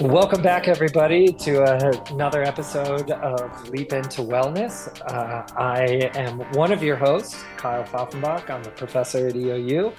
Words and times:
Welcome 0.00 0.42
back, 0.42 0.68
everybody, 0.68 1.32
to 1.32 1.64
another 2.12 2.44
episode 2.44 3.10
of 3.10 3.68
Leap 3.70 3.92
Into 3.92 4.22
Wellness. 4.22 4.88
Uh, 5.10 5.44
I 5.56 6.12
am 6.14 6.38
one 6.52 6.70
of 6.70 6.80
your 6.80 6.94
hosts, 6.94 7.42
Kyle 7.56 7.82
Pfaffenbach. 7.82 8.48
I'm 8.48 8.62
a 8.62 8.70
professor 8.70 9.26
at 9.26 9.34
EOU, 9.34 9.92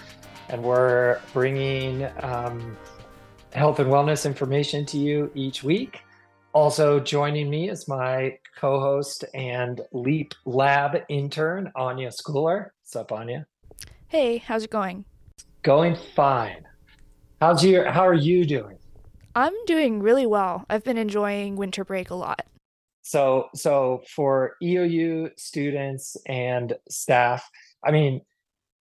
and 0.48 0.64
we're 0.64 1.20
bringing 1.34 2.07
um, 2.21 2.77
health 3.52 3.79
and 3.79 3.89
wellness 3.91 4.25
information 4.25 4.86
to 4.86 4.98
you 4.98 5.29
each 5.36 5.64
week. 5.64 6.04
Also, 6.54 7.00
joining 7.00 7.50
me 7.50 7.70
is 7.70 7.88
my 7.88 8.38
co 8.57 8.79
host 8.79 9.25
and 9.34 9.82
Leap 9.91 10.34
Lab 10.46 10.97
intern, 11.09 11.71
Anya 11.75 12.09
Schooler. 12.09 12.69
What's 12.82 12.96
up, 12.96 13.11
Anya? 13.11 13.46
Hey, 14.07 14.38
how's 14.38 14.64
it 14.64 14.69
going? 14.69 15.05
Going 15.64 15.96
fine. 16.15 16.64
How's 17.41 17.64
your, 17.64 17.91
how 17.91 18.07
are 18.07 18.14
you 18.14 18.46
doing? 18.46 18.78
I'm 19.36 19.54
doing 19.65 20.02
really 20.02 20.25
well. 20.25 20.65
I've 20.69 20.83
been 20.83 20.97
enjoying 20.97 21.57
winter 21.57 21.86
break 21.86 22.10
a 22.10 22.15
lot. 22.15 22.41
So, 23.04 23.50
so 23.54 24.02
for 24.16 24.55
EOU 24.64 25.29
students 25.38 26.18
and 26.25 26.74
staff, 26.89 27.47
I 27.86 27.91
mean, 27.91 28.21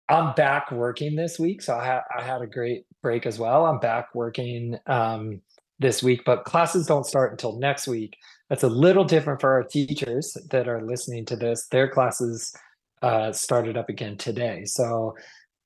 I'm 0.08 0.34
back 0.34 0.70
working 0.70 1.16
this 1.16 1.38
week, 1.38 1.60
so 1.60 1.76
I, 1.76 1.84
ha- 1.84 2.04
I 2.16 2.22
had 2.22 2.40
a 2.40 2.46
great 2.46 2.86
break 3.02 3.26
as 3.26 3.38
well. 3.38 3.66
I'm 3.66 3.80
back 3.80 4.14
working 4.14 4.78
um, 4.86 5.42
this 5.78 6.02
week, 6.02 6.22
but 6.24 6.44
classes 6.44 6.86
don't 6.86 7.06
start 7.06 7.32
until 7.32 7.58
next 7.58 7.86
week. 7.86 8.16
That's 8.48 8.62
a 8.62 8.68
little 8.68 9.04
different 9.04 9.40
for 9.40 9.52
our 9.52 9.64
teachers 9.64 10.36
that 10.50 10.68
are 10.68 10.82
listening 10.82 11.24
to 11.26 11.36
this. 11.36 11.66
Their 11.68 11.88
classes 11.88 12.54
uh, 13.02 13.32
started 13.32 13.76
up 13.76 13.88
again 13.88 14.16
today, 14.16 14.64
so 14.64 15.16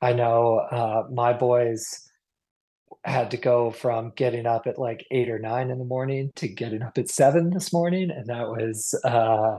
I 0.00 0.12
know 0.12 0.58
uh, 0.70 1.05
my 1.12 1.33
boys 1.33 2.08
had 3.05 3.30
to 3.30 3.36
go 3.36 3.70
from 3.70 4.12
getting 4.17 4.47
up 4.47 4.67
at 4.67 4.78
like 4.78 5.06
eight 5.11 5.30
or 5.30 5.39
nine 5.39 5.70
in 5.70 5.78
the 5.78 5.84
morning 5.84 6.33
to 6.36 6.48
getting 6.48 6.83
up 6.83 6.98
at 6.98 7.08
seven 7.08 7.50
this 7.50 7.72
morning, 7.72 8.11
and 8.11 8.27
that 8.27 8.48
was 8.48 8.95
uh, 9.05 9.58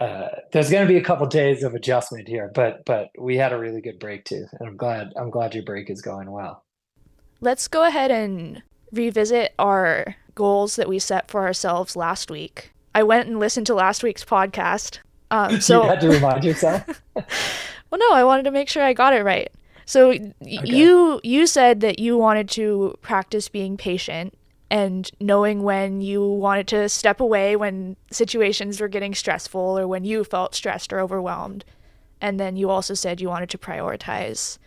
uh, 0.00 0.28
there's 0.52 0.70
going 0.70 0.86
to 0.86 0.92
be 0.92 0.98
a 0.98 1.04
couple 1.04 1.26
days 1.26 1.62
of 1.62 1.74
adjustment 1.74 2.26
here, 2.26 2.50
but 2.54 2.84
but 2.86 3.08
we 3.18 3.36
had 3.36 3.52
a 3.52 3.58
really 3.58 3.80
good 3.80 3.98
break 3.98 4.24
too, 4.24 4.46
and 4.58 4.68
I'm 4.68 4.76
glad 4.76 5.12
I'm 5.16 5.30
glad 5.30 5.54
your 5.54 5.64
break 5.64 5.90
is 5.90 6.00
going 6.00 6.30
well. 6.30 6.64
Let's 7.40 7.68
go 7.68 7.84
ahead 7.84 8.10
and 8.10 8.62
revisit 8.92 9.54
our 9.58 10.16
goals 10.34 10.76
that 10.76 10.88
we 10.88 10.98
set 10.98 11.30
for 11.30 11.42
ourselves 11.42 11.96
last 11.96 12.30
week. 12.30 12.72
I 12.94 13.02
went 13.02 13.28
and 13.28 13.38
listened 13.38 13.66
to 13.68 13.74
last 13.74 14.02
week's 14.02 14.24
podcast. 14.24 14.98
Um, 15.30 15.60
so 15.60 15.82
you 15.82 15.88
had 15.88 16.00
to 16.00 16.08
remind 16.08 16.44
yourself. 16.44 17.02
well, 17.14 17.24
no, 17.98 18.12
I 18.12 18.24
wanted 18.24 18.44
to 18.44 18.50
make 18.50 18.68
sure 18.68 18.82
I 18.82 18.92
got 18.92 19.14
it 19.14 19.24
right. 19.24 19.50
So 19.84 20.10
okay. 20.10 20.32
you 20.40 21.20
you 21.24 21.46
said 21.46 21.80
that 21.80 21.98
you 21.98 22.16
wanted 22.16 22.48
to 22.50 22.96
practice 23.02 23.48
being 23.48 23.76
patient 23.76 24.34
and 24.70 25.10
knowing 25.20 25.64
when 25.64 26.00
you 26.00 26.24
wanted 26.24 26.68
to 26.68 26.88
step 26.88 27.18
away 27.18 27.56
when 27.56 27.96
situations 28.12 28.80
were 28.80 28.86
getting 28.86 29.14
stressful 29.14 29.78
or 29.78 29.88
when 29.88 30.04
you 30.04 30.22
felt 30.22 30.54
stressed 30.54 30.92
or 30.92 31.00
overwhelmed. 31.00 31.64
And 32.20 32.38
then 32.38 32.56
you 32.56 32.70
also 32.70 32.94
said 32.94 33.20
you 33.20 33.28
wanted 33.28 33.50
to 33.50 33.58
prioritize 33.58 34.58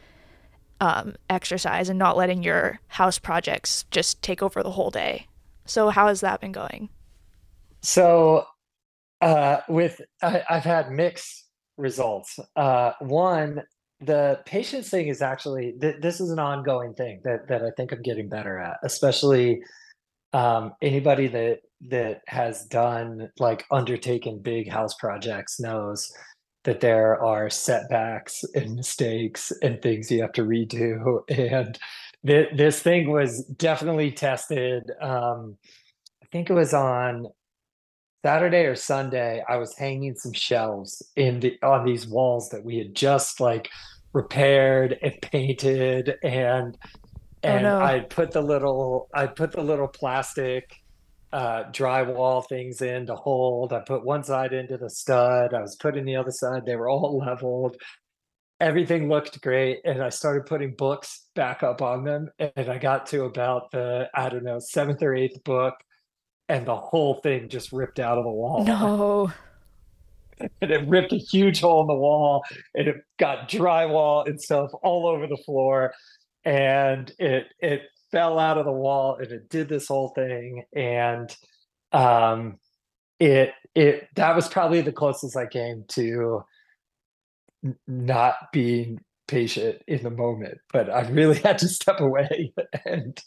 um, 0.84 1.16
exercise 1.30 1.88
and 1.88 1.98
not 1.98 2.18
letting 2.18 2.44
your 2.44 2.82
house 2.88 3.18
projects 3.18 3.86
just 3.90 4.22
take 4.22 4.44
over 4.44 4.62
the 4.62 4.72
whole 4.72 4.92
day. 4.92 5.28
So 5.64 5.90
how 5.90 6.08
has 6.08 6.20
that 6.20 6.42
been 6.42 6.52
going? 6.52 6.90
So 7.82 8.46
uh, 9.22 9.62
with 9.70 10.02
I, 10.22 10.44
have 10.50 10.66
had 10.66 10.92
mixed 10.92 11.46
results. 11.78 12.38
Uh, 12.58 12.92
one, 13.00 13.62
the 14.02 14.42
patience 14.46 14.90
thing 14.90 15.08
is 15.08 15.22
actually 15.22 15.74
th- 15.80 16.02
this 16.02 16.20
is 16.20 16.32
an 16.32 16.40
ongoing 16.40 16.94
thing 16.96 17.22
that 17.24 17.48
that 17.48 17.64
I 17.64 17.70
think 17.78 17.94
I'm 17.94 18.02
getting 18.02 18.28
better 18.28 18.58
at, 18.58 18.76
especially 18.84 19.62
um, 20.34 20.74
anybody 20.82 21.28
that 21.28 21.60
that 21.92 22.24
has 22.28 22.66
done 22.66 23.30
like 23.40 23.64
undertaken 23.72 24.40
big 24.40 24.70
house 24.70 24.96
projects 24.96 25.62
knows 25.62 26.12
that 26.64 26.80
there 26.80 27.22
are 27.22 27.50
setbacks 27.50 28.44
and 28.56 28.76
mistakes 28.76 29.52
and 29.62 29.82
things 29.82 30.12
you 30.12 30.22
have 30.22 30.32
to 30.34 30.44
redo 30.44 31.22
and 31.30 31.78
th- 32.26 32.50
this 32.56 32.82
thing 32.82 33.12
was 33.12 33.44
definitely 33.46 34.12
tested 34.12 34.92
um, 35.02 35.58
i 36.22 36.26
think 36.32 36.50
it 36.50 36.54
was 36.54 36.74
on 36.74 37.28
saturday 38.24 38.66
or 38.66 38.76
sunday 38.76 39.44
i 39.50 39.58
was 39.58 39.76
hanging 39.78 40.16
some 40.16 40.34
shelves 40.34 41.04
in 41.16 41.40
the 41.40 41.58
on 41.62 41.86
these 41.86 42.08
walls 42.08 42.50
that 42.50 42.64
we 42.64 42.78
had 42.78 42.96
just 42.96 43.40
like 43.40 43.70
repaired 44.14 44.98
and 45.02 45.20
painted 45.22 46.16
and 46.24 46.78
oh, 46.84 46.90
and 47.44 47.66
oh, 47.66 47.80
no. 47.80 47.86
I 47.86 48.00
put 48.00 48.32
the 48.32 48.42
little 48.42 49.10
I 49.14 49.28
put 49.28 49.52
the 49.52 49.62
little 49.62 49.88
plastic 49.88 50.83
uh, 51.34 51.64
drywall 51.72 52.48
things 52.48 52.82
in 52.82 53.08
to 53.08 53.16
hold. 53.16 53.74
I 53.74 53.80
put 53.80 54.06
one 54.06 54.24
side 54.24 54.54
into 54.54 54.78
the 54.78 54.90
stud. 54.90 55.54
I 55.54 55.62
was 55.62 55.76
putting 55.76 56.06
the 56.06 56.16
other 56.16 56.32
side. 56.32 56.66
They 56.66 56.76
were 56.76 56.90
all 56.90 57.18
leveled. 57.26 57.76
Everything 58.60 59.10
looked 59.10 59.42
great, 59.42 59.80
and 59.84 60.02
I 60.02 60.10
started 60.10 60.46
putting 60.46 60.76
books 60.76 61.26
back 61.36 61.64
up 61.64 61.82
on 61.82 62.04
them. 62.04 62.30
And 62.38 62.70
I 62.70 62.78
got 62.78 63.08
to 63.08 63.24
about 63.24 63.72
the 63.72 64.10
I 64.14 64.30
don't 64.30 64.44
know 64.44 64.60
seventh 64.60 65.02
or 65.02 65.16
eighth 65.16 65.44
book, 65.44 65.74
and 66.48 66.66
the 66.66 66.78
whole 66.78 67.16
thing 67.16 67.50
just 67.50 67.74
ripped 67.74 68.00
out 68.00 68.18
of 68.18 68.24
the 68.24 68.30
wall. 68.32 68.64
No 68.66 69.34
and 70.62 70.72
it 70.72 70.88
ripped 70.88 71.14
a 71.14 71.18
huge 71.18 71.62
hole 71.62 71.82
in 71.82 71.88
the 71.88 71.94
wall 71.94 72.44
and 72.76 72.88
it 72.88 72.98
got 73.18 73.50
drywall 73.50 74.28
and 74.28 74.42
stuff 74.42 74.72
all 74.82 75.08
over 75.08 75.28
the 75.28 75.38
floor 75.38 75.94
and 76.46 77.14
it 77.20 77.48
it 77.60 77.82
fell 78.14 78.40
out 78.40 78.58
of 78.58 78.66
the 78.66 78.72
wall 78.72 79.18
and 79.20 79.32
it 79.32 79.50
did 79.50 79.68
this 79.68 79.90
whole 79.90 80.14
thing. 80.16 80.64
And 80.74 81.36
um 81.92 82.60
it 83.20 83.52
it 83.76 84.08
that 84.16 84.36
was 84.36 84.48
probably 84.48 84.82
the 84.82 84.92
closest 84.92 85.38
i 85.38 85.46
came 85.46 85.86
to 85.88 86.44
not 87.88 88.36
being 88.52 89.00
patient 89.28 89.80
in 89.88 90.02
the 90.02 90.10
moment 90.10 90.58
but 90.72 90.90
i 90.90 91.08
really 91.10 91.38
had 91.44 91.60
to 91.60 91.68
step 91.68 92.00
away 92.00 92.52
and 92.86 93.22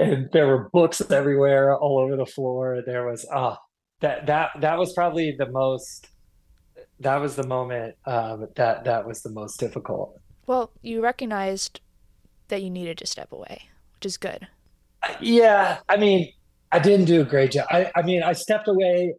and 0.00 0.30
there 0.32 0.46
were 0.46 0.70
books 0.70 1.02
everywhere 1.10 1.76
all 1.76 1.98
over 1.98 2.16
the 2.16 2.26
floor. 2.26 2.82
There 2.84 3.06
was 3.06 3.26
ah 3.30 3.58
that 4.00 4.26
that 4.26 4.50
that 4.60 4.78
was 4.78 4.92
probably 4.94 5.36
the 5.38 5.50
most 5.50 6.08
that 7.00 7.16
was 7.16 7.36
the 7.36 7.46
moment 7.46 7.96
um, 8.06 8.48
that 8.56 8.84
that 8.84 9.06
was 9.06 9.22
the 9.22 9.30
most 9.30 9.60
difficult. 9.60 10.18
Well, 10.46 10.72
you 10.82 11.02
recognized 11.02 11.80
that 12.48 12.62
you 12.62 12.70
needed 12.70 12.98
to 12.98 13.06
step 13.06 13.30
away, 13.30 13.68
which 14.00 14.06
is 14.06 14.16
good. 14.16 14.48
Yeah, 15.20 15.78
I 15.90 15.98
mean, 15.98 16.32
I 16.72 16.78
didn't 16.78 17.04
do 17.04 17.20
a 17.20 17.24
great 17.24 17.52
job. 17.52 17.66
I, 17.70 17.90
I 17.94 18.00
mean, 18.00 18.22
I 18.22 18.32
stepped 18.32 18.66
away 18.66 19.14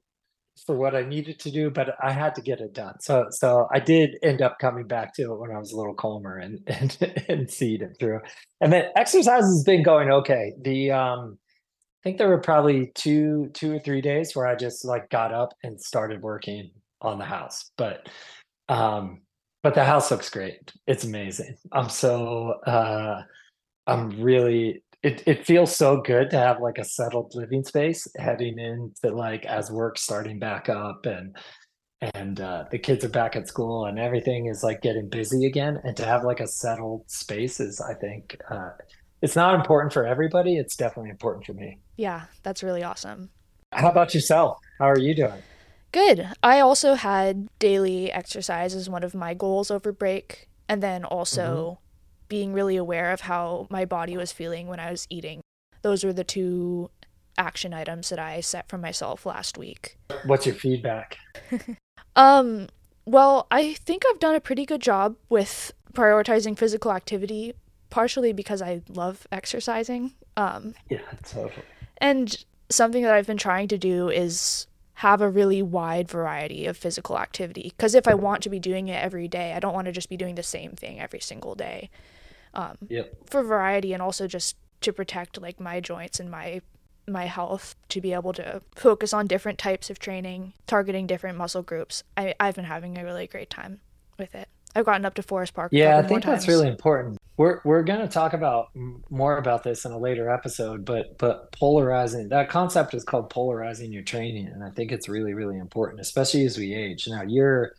for 0.66 0.76
what 0.76 0.96
I 0.96 1.04
needed 1.04 1.40
to 1.42 1.52
do, 1.52 1.70
but 1.70 1.96
I 2.02 2.12
had 2.12 2.34
to 2.36 2.42
get 2.42 2.62
it 2.62 2.74
done. 2.74 2.96
So, 3.00 3.28
so 3.30 3.68
I 3.72 3.80
did 3.80 4.18
end 4.24 4.42
up 4.42 4.58
coming 4.60 4.88
back 4.88 5.14
to 5.16 5.34
it 5.34 5.40
when 5.40 5.52
I 5.52 5.60
was 5.60 5.72
a 5.72 5.78
little 5.78 5.94
calmer 5.94 6.38
and 6.38 6.62
and 6.68 6.98
and 7.30 7.50
seeing 7.50 7.82
it 7.82 7.96
through. 8.00 8.22
And 8.60 8.74
then 8.74 8.86
exercise 8.96 9.44
has 9.44 9.64
been 9.64 9.84
going 9.84 10.10
okay. 10.12 10.54
The 10.60 10.92
um, 10.92 11.38
I 11.44 12.02
think 12.04 12.18
there 12.18 12.30
were 12.30 12.42
probably 12.42 12.92
two 12.96 13.52
two 13.54 13.76
or 13.76 13.80
three 13.80 14.02
days 14.02 14.36
where 14.36 14.48
I 14.48 14.56
just 14.56 14.84
like 14.84 15.10
got 15.12 15.32
up 15.32 15.54
and 15.62 15.80
started 15.80 16.24
working 16.24 16.72
on 17.02 17.20
the 17.20 17.26
house. 17.26 17.70
But 17.78 18.10
um, 18.68 19.22
but 19.62 19.76
the 19.76 19.86
house 19.86 20.10
looks 20.10 20.30
great. 20.32 20.74
It's 20.88 21.04
amazing. 21.04 21.58
I'm 21.72 21.90
so 21.90 22.56
uh, 22.66 23.22
I'm 23.88 24.10
really 24.22 24.84
it 25.04 25.24
it 25.26 25.46
feels 25.46 25.76
so 25.76 26.02
good 26.02 26.30
to 26.30 26.38
have 26.38 26.62
like 26.62 26.78
a 26.78 26.84
settled 26.84 27.34
living 27.36 27.64
space 27.64 28.08
heading 28.18 28.60
into 28.60 29.16
like 29.16 29.46
as 29.46 29.72
work 29.72 29.98
starting 29.98 30.40
back 30.40 30.70
up 30.70 31.06
and 31.06 31.36
and 32.16 32.42
uh, 32.42 32.66
the 32.72 32.80
kids 32.80 33.06
are 33.06 33.10
back 33.10 33.36
at 33.36 33.48
school 33.48 33.86
and 33.86 34.00
everything 34.00 34.48
is 34.48 34.64
like 34.64 34.82
getting 34.82 35.08
busy 35.08 35.46
again. 35.46 35.80
And 35.84 35.96
to 35.98 36.06
have 36.06 36.24
like 36.24 36.40
a 36.40 36.48
settled 36.48 37.10
space 37.10 37.60
is 37.60 37.80
i 37.80 37.94
think 37.94 38.38
uh, 38.50 38.72
it's 39.22 39.36
not 39.36 39.54
important 39.54 39.94
for 39.94 40.06
everybody. 40.06 40.58
It's 40.58 40.76
definitely 40.76 41.12
important 41.12 41.46
for 41.46 41.54
me. 41.54 41.80
Yeah 41.98 42.24
that's 42.44 42.64
really 42.64 42.84
awesome. 42.84 43.30
How 43.72 43.90
about 43.90 44.14
yourself? 44.14 44.58
How 44.80 44.90
are 44.90 45.00
you 45.00 45.16
doing? 45.16 45.42
Good. 45.92 46.28
I 46.42 46.60
also 46.62 46.94
had 46.94 47.48
daily 47.60 48.12
exercise 48.12 48.74
as 48.74 48.90
one 48.90 49.04
of 49.04 49.14
my 49.14 49.34
goals 49.34 49.70
over 49.70 49.92
break, 49.92 50.48
and 50.70 50.82
then 50.82 51.04
also 51.04 51.80
mm-hmm. 51.80 51.91
Being 52.32 52.54
really 52.54 52.78
aware 52.78 53.12
of 53.12 53.20
how 53.20 53.68
my 53.70 53.84
body 53.84 54.16
was 54.16 54.32
feeling 54.32 54.68
when 54.68 54.80
I 54.80 54.90
was 54.90 55.06
eating. 55.10 55.42
Those 55.82 56.06
were 56.06 56.14
the 56.14 56.24
two 56.24 56.90
action 57.38 57.74
items 57.74 58.08
that 58.08 58.20
I 58.20 58.40
set 58.40 58.70
for 58.70 58.78
myself 58.78 59.26
last 59.26 59.58
week. 59.58 59.98
What's 60.24 60.46
your 60.46 60.56
feedback? 60.56 61.18
um, 62.16 62.70
well, 63.04 63.48
I 63.52 63.74
think 63.74 64.04
I've 64.10 64.20
done 64.20 64.34
a 64.34 64.40
pretty 64.40 64.66
good 64.66 64.82
job 64.82 65.18
with 65.28 65.74
prioritizing 65.94 66.58
physical 66.58 66.94
activity, 66.94 67.52
partially 67.90 68.32
because 68.32 68.62
I 68.62 68.82
love 68.88 69.28
exercising. 69.30 70.14
Um, 70.38 70.74
yeah, 70.90 71.00
totally. 71.26 71.66
And 71.98 72.46
something 72.70 73.04
that 73.04 73.14
I've 73.14 73.28
been 73.28 73.36
trying 73.36 73.68
to 73.68 73.78
do 73.78 74.08
is 74.08 74.68
have 74.94 75.20
a 75.20 75.30
really 75.30 75.62
wide 75.62 76.08
variety 76.08 76.66
of 76.66 76.78
physical 76.78 77.20
activity. 77.20 77.74
Because 77.76 77.94
if 77.94 78.08
I 78.08 78.14
want 78.14 78.42
to 78.44 78.50
be 78.50 78.60
doing 78.60 78.88
it 78.88 79.04
every 79.04 79.28
day, 79.28 79.52
I 79.52 79.60
don't 79.60 79.74
want 79.74 79.86
to 79.88 79.92
just 79.92 80.08
be 80.08 80.16
doing 80.16 80.36
the 80.36 80.44
same 80.44 80.72
thing 80.72 81.02
every 81.02 81.20
single 81.20 81.56
day. 81.56 81.90
Um, 82.54 82.78
yep. 82.90 83.14
For 83.30 83.44
variety 83.44 83.94
and 83.94 84.02
also 84.02 84.28
just 84.28 84.58
to 84.82 84.92
protect 84.92 85.42
like 85.42 85.60
my 85.60 85.80
joints 85.80 86.20
and 86.20 86.30
my 86.30 86.62
my 87.08 87.26
health 87.26 87.76
to 87.90 88.00
be 88.00 88.14
able 88.14 88.34
to 88.34 88.62
focus 88.76 89.14
on 89.14 89.28
different 89.28 89.58
types 89.58 89.90
of 89.90 90.00
training, 90.00 90.54
targeting 90.68 91.08
different 91.08 91.38
muscle 91.38 91.64
groups. 91.64 92.04
I, 92.16 92.36
I've 92.40 92.56
been 92.56 92.66
having 92.66 92.98
a 92.98 93.04
really 93.04 93.28
great 93.28 93.50
time 93.50 93.82
with 94.18 94.36
it. 94.36 94.48
I've 94.76 94.86
gotten 94.86 95.06
up 95.06 95.16
to 95.16 95.24
Forest 95.24 95.54
Park. 95.54 95.72
Yeah, 95.74 95.98
I 95.98 96.04
think 96.04 96.24
that's 96.24 96.48
really 96.48 96.68
important. 96.68 97.18
We're 97.38 97.60
we're 97.66 97.84
going 97.84 98.02
to 98.02 98.08
talk 98.08 98.34
about 98.34 98.70
more 99.10 99.38
about 99.38 99.64
this 99.64 99.84
in 99.84 99.92
a 99.92 99.98
later 99.98 100.30
episode, 100.30 100.86
but 100.86 101.18
but 101.18 101.52
polarizing 101.52 102.30
that 102.30 102.50
concept 102.50 102.94
is 102.94 103.04
called 103.04 103.30
polarizing 103.30 103.92
your 103.92 104.04
training, 104.04 104.48
and 104.48 104.64
I 104.64 104.70
think 104.70 104.92
it's 104.92 105.10
really 105.10 105.34
really 105.34 105.58
important, 105.58 106.00
especially 106.00 106.46
as 106.46 106.58
we 106.58 106.74
age. 106.74 107.08
Now 107.08 107.24
you're 107.24 107.74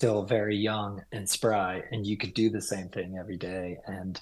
still 0.00 0.22
very 0.22 0.56
young 0.56 1.02
and 1.12 1.28
spry, 1.28 1.82
and 1.90 2.06
you 2.06 2.16
could 2.16 2.32
do 2.32 2.48
the 2.48 2.62
same 2.62 2.88
thing 2.88 3.18
every 3.18 3.36
day 3.36 3.76
and 3.86 4.18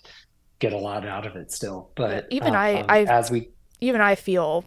get 0.59 0.73
a 0.73 0.77
lot 0.77 1.07
out 1.07 1.25
of 1.25 1.37
it 1.37 1.53
still. 1.53 1.93
But 1.95 2.27
even 2.31 2.49
um, 2.49 2.57
I, 2.57 2.85
I 2.89 3.05
as 3.05 3.31
we 3.31 3.51
even 3.81 4.01
I 4.01 4.17
feel 4.17 4.65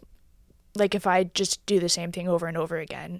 like 0.73 0.95
if 0.95 1.05
I 1.05 1.25
just 1.25 1.65
do 1.65 1.81
the 1.81 1.89
same 1.89 2.13
thing 2.13 2.29
over 2.29 2.47
and 2.47 2.55
over 2.55 2.77
again, 2.77 3.19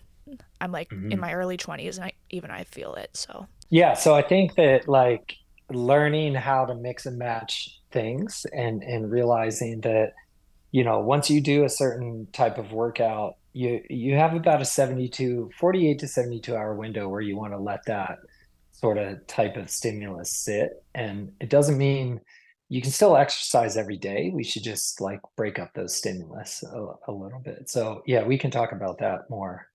I'm 0.61 0.71
like 0.71 0.89
mm-hmm. 0.89 1.11
in 1.11 1.19
my 1.19 1.33
early 1.33 1.57
20s, 1.57 1.97
and 1.97 2.05
I 2.05 2.13
even 2.29 2.49
I 2.49 2.63
feel 2.63 2.93
it. 2.93 3.09
So 3.17 3.45
yeah, 3.69 3.93
so 3.93 4.15
I 4.15 4.21
think 4.21 4.55
that 4.55 4.87
like 4.87 5.35
learning 5.69 6.35
how 6.35 6.63
to 6.63 6.75
mix 6.75 7.05
and 7.05 7.17
match 7.17 7.77
things 7.91 8.45
and 8.53 8.83
and 8.83 9.11
realizing 9.11 9.81
that 9.81 10.13
you 10.71 10.85
know 10.85 10.99
once 10.99 11.29
you 11.29 11.41
do 11.41 11.65
a 11.65 11.69
certain 11.69 12.25
type 12.31 12.57
of 12.57 12.71
workout 12.71 13.35
you 13.53 13.81
you 13.89 14.15
have 14.15 14.33
about 14.33 14.61
a 14.61 14.65
72 14.65 15.49
48 15.59 15.99
to 15.99 16.07
72 16.07 16.55
hour 16.55 16.75
window 16.75 17.07
where 17.07 17.21
you 17.21 17.35
want 17.35 17.53
to 17.53 17.59
let 17.59 17.85
that 17.85 18.19
sort 18.71 18.97
of 18.97 19.25
type 19.27 19.57
of 19.57 19.69
stimulus 19.69 20.31
sit 20.31 20.83
and 20.95 21.31
it 21.39 21.49
doesn't 21.49 21.77
mean 21.77 22.19
you 22.69 22.81
can 22.81 22.91
still 22.91 23.17
exercise 23.17 23.75
every 23.75 23.97
day 23.97 24.31
we 24.33 24.43
should 24.43 24.63
just 24.63 25.01
like 25.01 25.19
break 25.35 25.59
up 25.59 25.73
those 25.73 25.95
stimulus 25.95 26.63
a, 26.63 26.87
a 27.07 27.11
little 27.11 27.41
bit 27.43 27.69
so 27.69 28.01
yeah 28.05 28.23
we 28.23 28.37
can 28.37 28.49
talk 28.49 28.71
about 28.71 28.97
that 28.99 29.29
more 29.29 29.67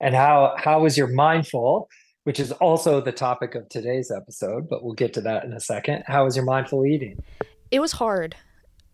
and 0.00 0.14
how 0.14 0.54
how 0.56 0.84
is 0.84 0.96
your 0.96 1.08
mindful 1.08 1.88
which 2.28 2.38
is 2.38 2.52
also 2.52 3.00
the 3.00 3.10
topic 3.10 3.54
of 3.54 3.66
today's 3.70 4.10
episode, 4.10 4.68
but 4.68 4.84
we'll 4.84 4.92
get 4.92 5.14
to 5.14 5.20
that 5.22 5.44
in 5.44 5.54
a 5.54 5.60
second. 5.60 6.02
How 6.06 6.24
was 6.24 6.36
your 6.36 6.44
mindful 6.44 6.84
eating? 6.84 7.24
It 7.70 7.80
was 7.80 7.92
hard. 7.92 8.36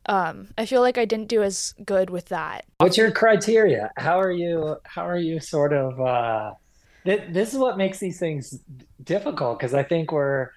Um, 0.06 0.49
I 0.59 0.67
feel 0.67 0.81
like 0.81 0.99
I 0.99 1.05
didn't 1.05 1.29
do 1.29 1.43
as 1.43 1.75
good 1.85 2.11
with 2.11 2.27
that. 2.27 2.67
What's 2.79 2.97
your 2.97 3.11
criteria? 3.11 3.91
How 3.97 4.21
are 4.21 4.33
you? 4.33 4.77
How 4.85 5.09
are 5.09 5.19
you 5.19 5.41
sort 5.41 5.73
of? 5.73 6.01
Uh, 6.01 6.53
th- 7.05 7.29
this 7.31 7.53
is 7.53 7.59
what 7.59 7.79
makes 7.79 7.99
these 7.99 8.19
things 8.19 8.59
difficult 9.03 9.59
because 9.59 9.75
I 9.75 9.83
think 9.83 10.12
we're 10.12 10.51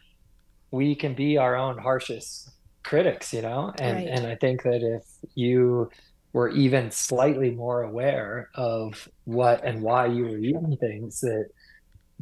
we 0.72 0.96
can 0.96 1.14
be 1.14 1.38
our 1.38 1.56
own 1.56 1.78
harshest 1.78 2.50
critics, 2.84 3.34
you 3.34 3.42
know, 3.42 3.74
and 3.80 3.98
right. 3.98 4.08
and 4.08 4.28
I 4.28 4.36
think 4.36 4.64
that 4.64 4.82
if 4.82 5.04
you 5.36 5.90
were 6.34 6.50
even 6.50 6.92
slightly 6.92 7.52
more 7.52 7.84
aware 7.84 8.50
of 8.54 9.08
what 9.26 9.64
and 9.64 9.82
why 9.82 10.06
you 10.08 10.24
were 10.24 10.38
eating 10.38 10.78
things 10.80 11.22
that 11.22 11.50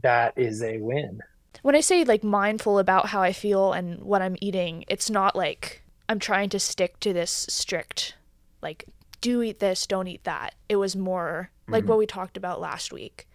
that 0.02 0.34
is 0.38 0.62
a 0.62 0.78
win. 0.78 1.20
When 1.62 1.76
I 1.76 1.82
say 1.82 2.04
like 2.04 2.24
mindful 2.24 2.80
about 2.80 3.08
how 3.08 3.22
I 3.22 3.34
feel 3.34 3.74
and 3.74 4.04
what 4.04 4.22
I'm 4.22 4.36
eating, 4.42 4.86
it's 4.88 5.10
not 5.10 5.36
like 5.36 5.82
I'm 6.08 6.20
trying 6.20 6.50
to 6.50 6.60
stick 6.60 7.00
to 7.02 7.14
this 7.14 7.48
strict 7.50 8.16
like 8.62 8.86
do 9.22 9.42
eat 9.42 9.60
this, 9.60 9.88
don't 9.88 10.08
eat 10.08 10.24
that. 10.24 10.56
It 10.70 10.76
was 10.76 10.96
more 10.96 11.50
like 11.68 11.84
mm-hmm. 11.84 11.90
what 11.90 11.98
we 11.98 12.06
talked 12.06 12.38
about 12.38 12.60
last 12.60 12.92
week. 12.92 13.28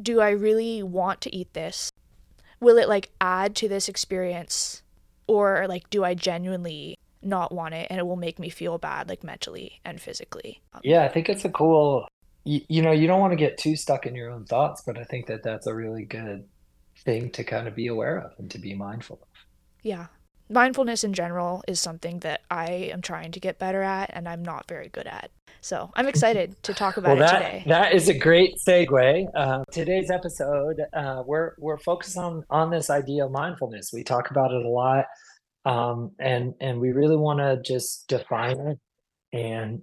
Do 0.00 0.20
I 0.20 0.30
really 0.30 0.82
want 0.82 1.20
to 1.22 1.34
eat 1.34 1.52
this? 1.54 1.90
Will 2.60 2.78
it 2.78 2.88
like 2.88 3.10
add 3.20 3.54
to 3.56 3.68
this 3.68 3.88
experience 3.88 4.82
or 5.26 5.66
like 5.68 5.90
do 5.90 6.04
I 6.04 6.14
genuinely 6.14 6.96
not 7.22 7.52
want 7.52 7.74
it 7.74 7.88
and 7.90 7.98
it 7.98 8.06
will 8.06 8.16
make 8.16 8.38
me 8.38 8.48
feel 8.48 8.78
bad 8.78 9.08
like 9.08 9.24
mentally 9.24 9.80
and 9.84 10.00
physically? 10.00 10.62
Yeah, 10.82 11.04
I 11.04 11.08
think 11.08 11.28
it's 11.28 11.44
a 11.44 11.50
cool 11.50 12.06
you, 12.46 12.60
you 12.68 12.80
know 12.80 12.92
you 12.92 13.06
don't 13.06 13.20
want 13.20 13.32
to 13.32 13.36
get 13.36 13.58
too 13.58 13.76
stuck 13.76 14.06
in 14.06 14.14
your 14.14 14.30
own 14.30 14.44
thoughts 14.44 14.80
but 14.86 14.96
i 14.96 15.04
think 15.04 15.26
that 15.26 15.42
that's 15.42 15.66
a 15.66 15.74
really 15.74 16.04
good 16.04 16.46
thing 17.04 17.28
to 17.30 17.44
kind 17.44 17.68
of 17.68 17.74
be 17.74 17.88
aware 17.88 18.18
of 18.18 18.32
and 18.38 18.50
to 18.52 18.58
be 18.58 18.72
mindful 18.72 19.18
of 19.20 19.28
yeah 19.82 20.06
mindfulness 20.48 21.04
in 21.04 21.12
general 21.12 21.62
is 21.66 21.80
something 21.80 22.20
that 22.20 22.42
i 22.50 22.66
am 22.66 23.00
trying 23.00 23.32
to 23.32 23.40
get 23.40 23.58
better 23.58 23.82
at 23.82 24.10
and 24.12 24.28
i'm 24.28 24.42
not 24.42 24.68
very 24.68 24.88
good 24.88 25.06
at. 25.06 25.30
So 25.60 25.90
i'm 25.94 26.06
excited 26.06 26.62
to 26.64 26.74
talk 26.74 26.96
about 26.96 27.18
well, 27.18 27.26
that, 27.26 27.42
it 27.42 27.44
today. 27.44 27.64
that 27.66 27.92
is 27.92 28.08
a 28.08 28.14
great 28.14 28.56
segue. 28.66 29.26
Uh, 29.34 29.64
today's 29.72 30.10
episode 30.10 30.80
uh, 30.92 31.22
we're 31.26 31.54
we're 31.58 31.78
focused 31.78 32.16
on 32.16 32.44
on 32.50 32.70
this 32.70 32.90
idea 32.90 33.24
of 33.24 33.32
mindfulness. 33.32 33.90
We 33.92 34.04
talk 34.04 34.30
about 34.30 34.52
it 34.52 34.64
a 34.64 34.68
lot 34.68 35.06
um, 35.66 36.12
and 36.20 36.54
and 36.60 36.80
we 36.80 36.92
really 36.92 37.16
want 37.16 37.40
to 37.40 37.60
just 37.62 38.06
define 38.08 38.58
it 38.60 38.78
and 39.32 39.82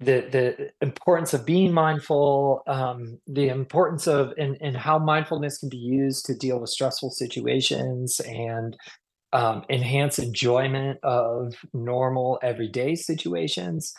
the 0.00 0.26
the 0.32 0.70
importance 0.84 1.32
of 1.32 1.46
being 1.46 1.72
mindful, 1.72 2.62
um, 2.66 3.20
the 3.28 3.48
importance 3.48 4.08
of 4.08 4.32
and, 4.36 4.56
and 4.60 4.76
how 4.76 4.98
mindfulness 4.98 5.58
can 5.58 5.68
be 5.68 5.76
used 5.76 6.26
to 6.26 6.34
deal 6.34 6.58
with 6.58 6.70
stressful 6.70 7.10
situations 7.10 8.20
and 8.20 8.76
um, 9.32 9.64
enhance 9.70 10.18
enjoyment 10.18 10.98
of 11.02 11.54
normal 11.72 12.38
everyday 12.42 12.94
situations. 12.94 13.94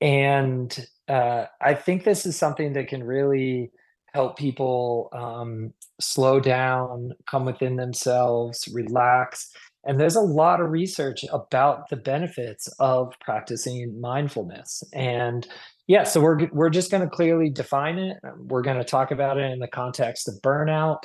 And 0.00 0.86
uh, 1.08 1.46
I 1.60 1.74
think 1.74 2.04
this 2.04 2.24
is 2.24 2.36
something 2.36 2.72
that 2.72 2.88
can 2.88 3.04
really 3.04 3.70
help 4.14 4.38
people 4.38 5.08
um, 5.12 5.72
slow 6.00 6.40
down, 6.40 7.12
come 7.30 7.44
within 7.44 7.76
themselves, 7.76 8.68
relax, 8.72 9.52
and 9.84 9.98
there's 9.98 10.16
a 10.16 10.20
lot 10.20 10.60
of 10.60 10.70
research 10.70 11.24
about 11.32 11.88
the 11.88 11.96
benefits 11.96 12.68
of 12.78 13.14
practicing 13.20 13.98
mindfulness. 14.00 14.82
And 14.92 15.46
yeah, 15.86 16.04
so 16.04 16.20
we're 16.20 16.48
we're 16.52 16.70
just 16.70 16.90
going 16.90 17.02
to 17.02 17.08
clearly 17.08 17.50
define 17.50 17.98
it. 17.98 18.18
We're 18.36 18.62
going 18.62 18.76
to 18.76 18.84
talk 18.84 19.10
about 19.10 19.38
it 19.38 19.50
in 19.50 19.58
the 19.58 19.68
context 19.68 20.28
of 20.28 20.34
burnout 20.42 21.04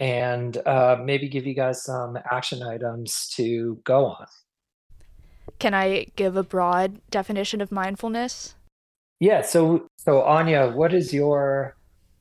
and 0.00 0.56
uh, 0.66 0.96
maybe 1.04 1.28
give 1.28 1.46
you 1.46 1.54
guys 1.54 1.84
some 1.84 2.18
action 2.30 2.62
items 2.62 3.28
to 3.36 3.78
go 3.84 4.06
on. 4.06 4.26
Can 5.58 5.74
I 5.74 6.06
give 6.16 6.36
a 6.36 6.42
broad 6.42 7.00
definition 7.10 7.60
of 7.60 7.70
mindfulness? 7.70 8.54
Yeah, 9.20 9.42
so 9.42 9.86
so 9.98 10.22
Anya, 10.22 10.70
what 10.70 10.94
is 10.94 11.12
your 11.12 11.76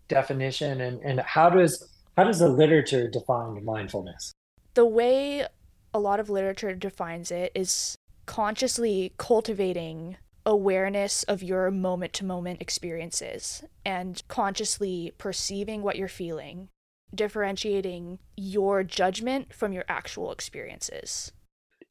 definition 0.10 0.82
and, 0.82 1.00
and 1.02 1.22
how 1.22 1.50
does 1.50 1.88
how 2.18 2.26
does 2.26 2.40
the 2.40 2.50
literature 2.50 3.10
define 3.10 3.64
mindfulness? 3.64 4.34
The 4.74 4.86
way 4.86 5.48
a 5.94 6.00
lot 6.00 6.20
of 6.20 6.30
literature 6.30 6.76
defines 6.76 7.32
it 7.32 7.54
is 7.56 7.96
consciously 8.26 9.14
cultivating 9.18 10.18
awareness 10.46 11.24
of 11.24 11.42
your 11.42 11.72
moment 11.72 12.12
to 12.14 12.26
moment 12.26 12.62
experiences 12.62 13.64
and 13.86 14.22
consciously 14.28 15.14
perceiving 15.18 15.82
what 15.82 15.96
you're 15.96 16.08
feeling, 16.08 16.70
differentiating 17.14 18.20
your 18.36 18.84
judgment 18.84 19.54
from 19.54 19.74
your 19.74 19.86
actual 19.88 20.32
experiences. 20.32 21.32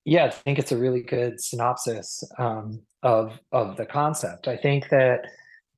Yeah, 0.05 0.27
I 0.27 0.31
think 0.31 0.59
it's 0.59 0.73
a 0.73 0.77
really 0.77 1.03
good 1.03 1.41
synopsis 1.41 2.25
um, 2.39 2.81
of 3.03 3.39
of 3.53 3.77
the 3.77 3.87
concept. 3.87 4.49
I 4.49 4.57
think 4.57 4.89
that 4.89 5.27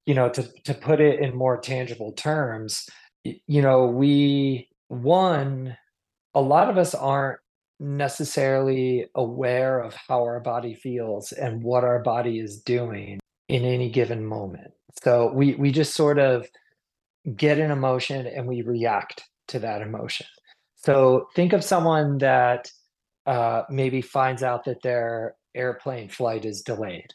you 0.06 0.14
know 0.14 0.28
to 0.30 0.48
to 0.64 0.74
put 0.74 1.00
it 1.00 1.20
in 1.20 1.34
more 1.34 1.58
tangible 1.58 2.12
terms, 2.12 2.88
you 3.24 3.62
know, 3.62 3.86
we 3.86 4.68
one 4.88 5.76
a 6.34 6.40
lot 6.40 6.70
of 6.70 6.78
us 6.78 6.94
aren't 6.94 7.40
necessarily 7.80 9.06
aware 9.14 9.80
of 9.80 9.94
how 9.94 10.22
our 10.22 10.40
body 10.40 10.74
feels 10.74 11.32
and 11.32 11.62
what 11.62 11.82
our 11.82 12.00
body 12.00 12.38
is 12.38 12.60
doing 12.60 13.18
in 13.48 13.64
any 13.64 13.90
given 13.90 14.24
moment. 14.24 14.70
So 15.02 15.32
we 15.32 15.54
we 15.54 15.72
just 15.72 15.94
sort 15.94 16.18
of 16.18 16.46
get 17.36 17.58
an 17.58 17.70
emotion 17.70 18.26
and 18.26 18.46
we 18.46 18.62
react 18.62 19.24
to 19.50 19.58
that 19.60 19.82
emotion. 19.82 20.26
So 20.76 21.28
think 21.34 21.52
of 21.52 21.62
someone 21.62 22.18
that 22.18 22.70
uh, 23.26 23.62
maybe 23.68 24.00
finds 24.00 24.42
out 24.42 24.64
that 24.64 24.82
their 24.82 25.34
airplane 25.54 26.08
flight 26.08 26.44
is 26.44 26.62
delayed, 26.62 27.12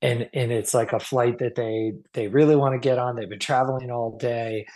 and 0.00 0.28
and 0.32 0.52
it's 0.52 0.74
like 0.74 0.92
a 0.92 1.00
flight 1.00 1.38
that 1.38 1.56
they 1.56 1.94
they 2.14 2.28
really 2.28 2.56
want 2.56 2.74
to 2.74 2.88
get 2.88 2.98
on. 2.98 3.16
They've 3.16 3.28
been 3.28 3.38
traveling 3.38 3.90
all 3.90 4.16
day, 4.16 4.66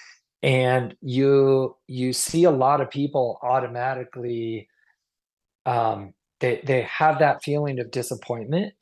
and 0.42 0.96
you 1.00 1.76
you 1.86 2.12
see 2.12 2.44
a 2.44 2.50
lot 2.50 2.80
of 2.80 2.90
people 2.90 3.38
automatically 3.42 4.68
um, 5.66 6.14
they 6.40 6.60
they 6.64 6.82
have 6.82 7.18
that 7.20 7.42
feeling 7.42 7.78
of 7.80 7.90
disappointment 7.90 8.74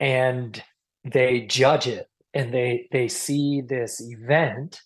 and 0.00 0.62
they 1.04 1.42
judge 1.42 1.86
it 1.86 2.08
and 2.34 2.52
they 2.52 2.88
they 2.92 3.08
see 3.08 3.60
this 3.60 4.00
event 4.00 4.80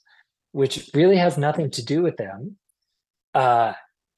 which 0.52 0.90
really 0.94 1.16
has 1.16 1.36
nothing 1.36 1.70
to 1.70 1.84
do 1.84 2.02
with 2.02 2.16
them 2.16 2.56
uh, 3.36 3.72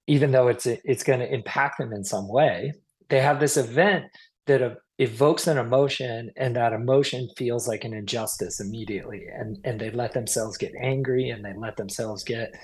even 0.07 0.31
though 0.31 0.49
it's 0.49 0.67
it's 0.67 1.03
going 1.03 1.21
to 1.21 1.33
impact 1.33 1.79
them 1.79 1.93
in 1.93 2.05
some 2.05 2.29
way 2.29 2.73
they 3.09 3.21
have 3.21 3.41
this 3.41 3.57
event 3.57 4.05
that 4.47 4.79
evokes 4.99 5.47
an 5.47 5.59
emotion 5.59 6.31
and 6.37 6.57
that 6.57 6.73
emotion 6.73 7.29
feels 7.37 7.69
like 7.69 7.85
an 7.85 7.95
injustice 7.95 8.61
immediately. 8.61 9.27
And 9.33 9.59
and 9.65 9.81
they 9.81 9.91
let 9.91 10.13
themselves 10.13 10.57
get 10.57 10.73
angry 10.81 11.31
and 11.31 11.45
they 11.45 11.55
let 11.57 11.77
themselves 11.77 12.25
get 12.25 12.55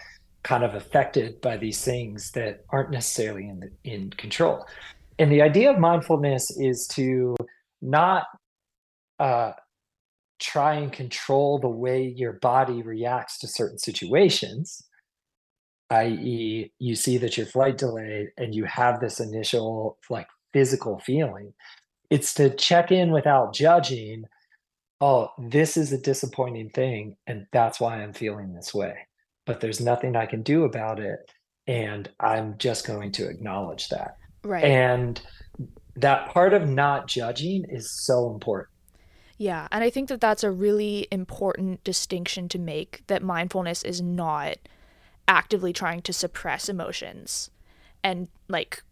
kind 0.42 0.64
of 0.64 0.74
affected 0.74 1.40
by 1.40 1.56
these 1.56 1.82
things 1.82 2.32
that 2.32 2.64
aren't 2.70 2.90
necessarily 2.90 3.48
in 3.48 3.60
the, 3.60 3.70
in 3.84 4.10
control. 4.10 4.66
And 5.18 5.32
the 5.32 5.40
idea 5.40 5.70
of 5.70 5.78
mindfulness 5.78 6.50
is 6.58 6.86
to 6.88 7.34
not 7.80 8.24
uh, 9.18 9.52
try 10.38 10.74
and 10.74 10.92
control 10.92 11.58
the 11.58 11.68
way 11.68 12.02
your 12.02 12.34
body 12.34 12.82
reacts 12.82 13.38
to 13.38 13.46
certain 13.46 13.78
situations 13.78 14.82
i.e 15.90 16.72
you 16.78 16.94
see 16.94 17.18
that 17.18 17.36
your 17.36 17.46
flight 17.46 17.78
delayed 17.78 18.28
and 18.36 18.54
you 18.54 18.64
have 18.64 19.00
this 19.00 19.20
initial 19.20 19.98
like 20.10 20.26
physical 20.52 20.98
feeling 20.98 21.52
it's 22.10 22.34
to 22.34 22.50
check 22.50 22.92
in 22.92 23.10
without 23.10 23.54
judging 23.54 24.24
oh 25.00 25.28
this 25.38 25.76
is 25.76 25.92
a 25.92 25.98
disappointing 25.98 26.70
thing 26.70 27.16
and 27.26 27.46
that's 27.52 27.80
why 27.80 28.02
i'm 28.02 28.12
feeling 28.12 28.54
this 28.54 28.72
way. 28.74 28.94
But 29.46 29.60
there's 29.60 29.80
nothing 29.80 30.16
i 30.16 30.26
can 30.26 30.42
do 30.42 30.64
about 30.64 31.00
it 31.00 31.18
and 31.66 32.10
i'm 32.20 32.56
just 32.58 32.86
going 32.86 33.12
to 33.12 33.28
acknowledge 33.28 33.88
that. 33.88 34.16
Right. 34.42 34.64
And 34.64 35.20
that 35.96 36.28
part 36.30 36.54
of 36.54 36.68
not 36.68 37.06
judging 37.06 37.64
is 37.68 37.90
so 37.90 38.30
important. 38.30 38.68
Yeah 39.36 39.66
and 39.72 39.82
i 39.82 39.90
think 39.90 40.08
that 40.08 40.20
that's 40.20 40.44
a 40.44 40.50
really 40.50 41.08
important 41.10 41.82
distinction 41.84 42.48
to 42.50 42.58
make 42.58 43.02
that 43.08 43.22
mindfulness 43.22 43.82
is 43.82 44.00
not 44.00 44.56
actively 45.26 45.72
trying 45.72 46.02
to 46.02 46.12
suppress 46.12 46.68
emotions 46.68 47.50
and 48.02 48.28
like 48.48 48.82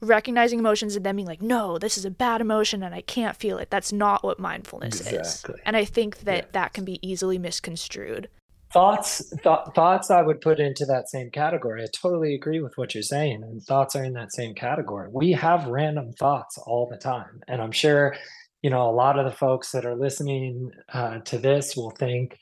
recognizing 0.00 0.58
emotions 0.58 0.96
and 0.96 1.04
then 1.04 1.16
being 1.16 1.26
like, 1.26 1.42
no, 1.42 1.78
this 1.78 1.98
is 1.98 2.04
a 2.04 2.10
bad 2.10 2.40
emotion 2.40 2.82
and 2.82 2.94
I 2.94 3.00
can't 3.00 3.36
feel 3.36 3.58
it. 3.58 3.70
That's 3.70 3.92
not 3.92 4.22
what 4.22 4.38
mindfulness 4.38 5.00
exactly. 5.00 5.54
is. 5.54 5.60
And 5.66 5.76
I 5.76 5.84
think 5.84 6.20
that 6.20 6.52
that 6.52 6.72
can 6.72 6.84
be 6.84 6.98
easily 7.06 7.38
misconstrued. 7.38 8.28
Thoughts, 8.70 9.30
th- 9.42 9.58
thoughts, 9.74 10.10
I 10.10 10.20
would 10.20 10.42
put 10.42 10.60
into 10.60 10.84
that 10.86 11.08
same 11.08 11.30
category. 11.30 11.82
I 11.82 11.86
totally 11.90 12.34
agree 12.34 12.60
with 12.60 12.76
what 12.76 12.94
you're 12.94 13.02
saying, 13.02 13.42
and 13.42 13.62
thoughts 13.62 13.96
are 13.96 14.04
in 14.04 14.12
that 14.12 14.30
same 14.34 14.54
category. 14.54 15.08
We 15.10 15.32
have 15.32 15.66
random 15.68 16.12
thoughts 16.12 16.58
all 16.58 16.86
the 16.86 16.98
time, 16.98 17.40
and 17.48 17.62
I'm 17.62 17.72
sure, 17.72 18.14
you 18.60 18.68
know, 18.68 18.82
a 18.82 18.92
lot 18.92 19.18
of 19.18 19.24
the 19.24 19.34
folks 19.34 19.72
that 19.72 19.86
are 19.86 19.96
listening 19.96 20.70
uh, 20.92 21.20
to 21.20 21.38
this 21.38 21.76
will 21.76 21.92
think, 21.92 22.36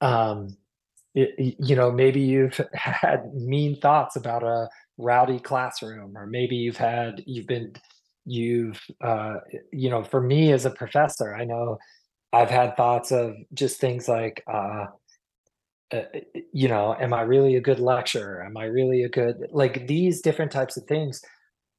um, 0.00 0.56
you 1.16 1.74
know, 1.74 1.90
maybe 1.90 2.20
you've 2.20 2.60
had 2.74 3.32
mean 3.34 3.80
thoughts 3.80 4.16
about 4.16 4.42
a 4.42 4.68
rowdy 4.98 5.38
classroom 5.38 6.16
or 6.16 6.26
maybe 6.26 6.56
you've 6.56 6.76
had 6.76 7.22
you've 7.26 7.46
been 7.46 7.72
you've 8.24 8.80
uh 9.02 9.34
you 9.72 9.90
know 9.90 10.02
for 10.02 10.20
me 10.20 10.52
as 10.52 10.64
a 10.64 10.70
professor 10.70 11.34
i 11.34 11.44
know 11.44 11.76
i've 12.32 12.50
had 12.50 12.76
thoughts 12.76 13.12
of 13.12 13.34
just 13.52 13.78
things 13.78 14.08
like 14.08 14.42
uh, 14.50 14.86
uh 15.92 16.02
you 16.52 16.66
know 16.66 16.96
am 16.98 17.12
i 17.12 17.20
really 17.20 17.56
a 17.56 17.60
good 17.60 17.78
lecturer? 17.78 18.42
Am 18.44 18.56
i 18.56 18.64
really 18.64 19.02
a 19.02 19.08
good 19.08 19.36
like 19.50 19.86
these 19.86 20.20
different 20.20 20.50
types 20.50 20.76
of 20.76 20.84
things. 20.84 21.20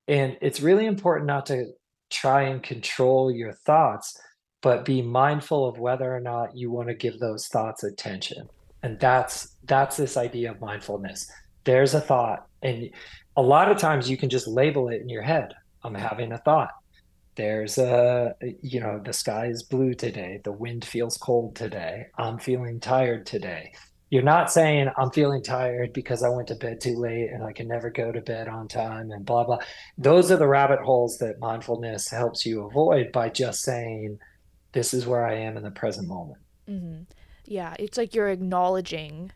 And 0.07 0.37
it's 0.41 0.61
really 0.61 0.85
important 0.85 1.27
not 1.27 1.47
to 1.47 1.65
try 2.09 2.43
and 2.43 2.63
control 2.63 3.31
your 3.31 3.53
thoughts 3.53 4.15
but 4.61 4.85
be 4.85 5.01
mindful 5.01 5.67
of 5.67 5.79
whether 5.79 6.15
or 6.15 6.19
not 6.19 6.55
you 6.55 6.71
want 6.71 6.87
to 6.87 6.95
give 6.95 7.19
those 7.19 7.47
thoughts 7.47 7.83
attention 7.83 8.47
and 8.83 8.99
that's 8.99 9.55
that's 9.65 9.97
this 9.97 10.17
idea 10.17 10.51
of 10.51 10.61
mindfulness. 10.61 11.29
There's 11.63 11.93
a 11.93 12.01
thought 12.01 12.47
and 12.61 12.89
a 13.35 13.41
lot 13.41 13.71
of 13.71 13.77
times 13.77 14.09
you 14.09 14.17
can 14.17 14.29
just 14.29 14.47
label 14.47 14.89
it 14.89 15.01
in 15.01 15.09
your 15.09 15.21
head. 15.21 15.53
I'm 15.83 15.93
having 15.93 16.31
a 16.31 16.37
thought. 16.39 16.71
There's 17.35 17.77
a 17.77 18.33
you 18.61 18.79
know 18.79 18.99
the 19.03 19.13
sky 19.13 19.45
is 19.45 19.63
blue 19.63 19.93
today. 19.93 20.41
The 20.43 20.51
wind 20.51 20.83
feels 20.83 21.17
cold 21.17 21.55
today. 21.55 22.07
I'm 22.17 22.39
feeling 22.39 22.79
tired 22.79 23.25
today. 23.27 23.73
You're 24.09 24.23
not 24.23 24.51
saying 24.51 24.89
i'm 24.97 25.11
feeling 25.11 25.43
tired 25.43 25.91
because 25.91 26.23
i 26.23 26.29
went 26.29 26.47
to 26.47 26.55
bed 26.55 26.79
too 26.79 26.95
late 26.95 27.29
and 27.29 27.43
i 27.43 27.51
can 27.51 27.67
never 27.67 27.89
go 27.89 28.09
to 28.09 28.21
bed 28.21 28.47
on 28.47 28.67
time 28.67 29.11
and 29.11 29.25
blah 29.25 29.43
blah. 29.43 29.59
Those 29.97 30.31
are 30.31 30.37
the 30.37 30.47
rabbit 30.47 30.79
holes 30.79 31.17
that 31.19 31.39
mindfulness 31.39 32.09
helps 32.09 32.45
you 32.45 32.65
avoid 32.65 33.11
by 33.11 33.29
just 33.29 33.61
saying 33.61 34.17
this 34.71 34.93
is 34.93 35.05
where 35.05 35.25
i 35.25 35.35
am 35.35 35.57
in 35.57 35.63
the 35.63 35.71
present 35.71 36.07
moment. 36.07 36.39
Mm-hmm. 36.67 37.03
Yeah 37.47 37.73
it's 37.79 37.97
like 37.97 38.13
you're 38.13 38.29
acknowledging 38.29 39.31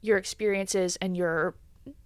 your 0.00 0.18
experiences 0.18 0.96
and 1.00 1.16
your 1.16 1.54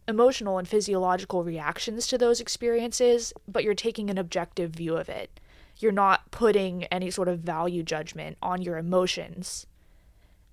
emotional 0.08 0.58
and 0.58 0.66
physiological 0.66 1.44
reactions 1.44 2.06
to 2.08 2.18
those 2.18 2.40
experiences, 2.40 3.32
but 3.46 3.64
you're 3.64 3.74
taking 3.74 4.10
an 4.10 4.18
objective 4.18 4.70
view 4.70 4.96
of 4.96 5.08
it. 5.08 5.40
You're 5.78 5.92
not 5.92 6.30
putting 6.30 6.84
any 6.84 7.10
sort 7.10 7.28
of 7.28 7.40
value 7.40 7.82
judgment 7.82 8.36
on 8.42 8.62
your 8.62 8.78
emotions, 8.78 9.66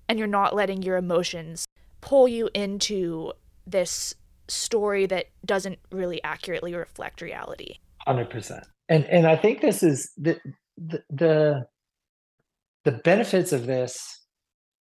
and 0.08 0.18
you're 0.18 0.28
not 0.28 0.54
letting 0.54 0.82
your 0.82 0.96
emotions 0.96 1.66
pull 2.00 2.26
you 2.26 2.48
into 2.54 3.32
this 3.66 4.14
story 4.48 5.06
that 5.06 5.26
doesn't 5.44 5.78
really 5.92 6.22
accurately 6.24 6.74
reflect 6.74 7.20
reality. 7.20 7.76
100%. 8.08 8.62
And 8.88 9.04
and 9.04 9.26
I 9.26 9.36
think 9.36 9.60
this 9.60 9.82
is 9.82 10.10
the 10.16 10.40
the 10.76 11.02
the, 11.10 11.66
the 12.84 12.92
benefits 12.92 13.52
of 13.52 13.66
this 13.66 14.19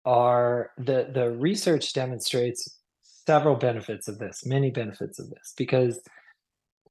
are 0.07 0.71
the 0.79 1.11
the 1.13 1.33
research 1.33 1.93
demonstrates 1.93 2.79
several 3.03 3.57
benefits 3.57 4.07
of 4.07 4.19
this 4.19 4.47
many 4.47 4.71
benefits 4.71 5.19
of 5.19 5.29
this 5.31 5.53
because 5.57 6.01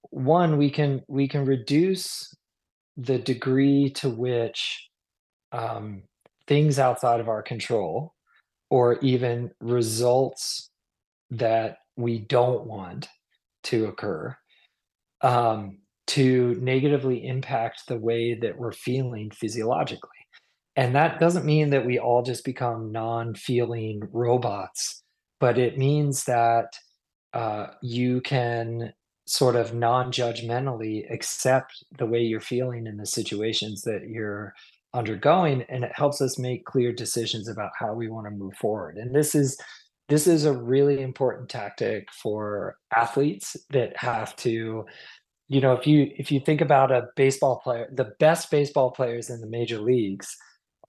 one 0.10 0.58
we 0.58 0.70
can 0.70 1.02
we 1.08 1.28
can 1.28 1.46
reduce 1.46 2.36
the 2.98 3.18
degree 3.18 3.90
to 3.90 4.10
which 4.10 4.90
um, 5.52 6.04
things 6.48 6.78
outside 6.78 7.20
of 7.20 7.30
our 7.30 7.42
control 7.42 8.14
or 8.70 9.00
even 9.00 9.52
results 9.62 10.70
that 11.32 11.78
we 11.96 12.20
don't 12.20 12.66
want 12.66 13.08
to 13.64 13.86
occur 13.86 14.36
um, 15.22 15.80
to 16.08 16.56
negatively 16.62 17.26
impact 17.26 17.84
the 17.88 17.98
way 17.98 18.36
that 18.36 18.58
we're 18.58 18.72
feeling 18.72 19.32
physiologically 19.32 20.10
and 20.76 20.96
that 20.96 21.20
doesn't 21.20 21.46
mean 21.46 21.70
that 21.70 21.86
we 21.86 21.98
all 21.98 22.22
just 22.22 22.44
become 22.44 22.92
non-feeling 22.92 24.02
robots 24.12 25.04
but 25.40 25.58
it 25.58 25.78
means 25.78 26.26
that 26.26 26.78
uh, 27.34 27.68
you 27.82 28.22
can 28.22 28.94
sort 29.28 29.56
of 29.56 29.74
non-judgmentally 29.74 31.12
accept 31.12 31.84
the 31.98 32.06
way 32.06 32.22
you're 32.22 32.40
feeling 32.40 32.88
in 32.88 32.98
the 32.98 33.06
situations 33.06 33.82
that 33.82 34.08
you're 34.08 34.54
undergoing 34.94 35.64
and 35.68 35.84
it 35.84 35.92
helps 35.94 36.22
us 36.22 36.40
make 36.40 36.66
clear 36.66 36.94
decisions 36.94 37.50
about 37.50 37.72
how 37.78 37.94
we 37.94 38.08
want 38.08 38.26
to 38.26 38.32
move 38.32 38.54
forward. 38.56 38.98
And 38.98 39.14
this 39.14 39.36
is 39.36 39.60
this 40.08 40.28
is 40.28 40.46
a 40.46 40.54
really 40.54 41.02
important 41.02 41.50
tactic 41.50 42.08
for 42.12 42.78
athletes 42.96 43.58
that 43.72 43.98
have 43.98 44.36
to 44.38 44.86
you 45.48 45.62
know 45.62 45.74
if 45.74 45.86
you 45.86 46.12
if 46.18 46.32
you 46.32 46.40
think 46.40 46.62
about 46.62 46.92
a 46.92 47.08
baseball 47.16 47.60
player 47.64 47.88
the 47.92 48.12
best 48.20 48.50
baseball 48.50 48.92
players 48.92 49.30
in 49.30 49.42
the 49.42 49.48
major 49.48 49.80
leagues 49.80 50.36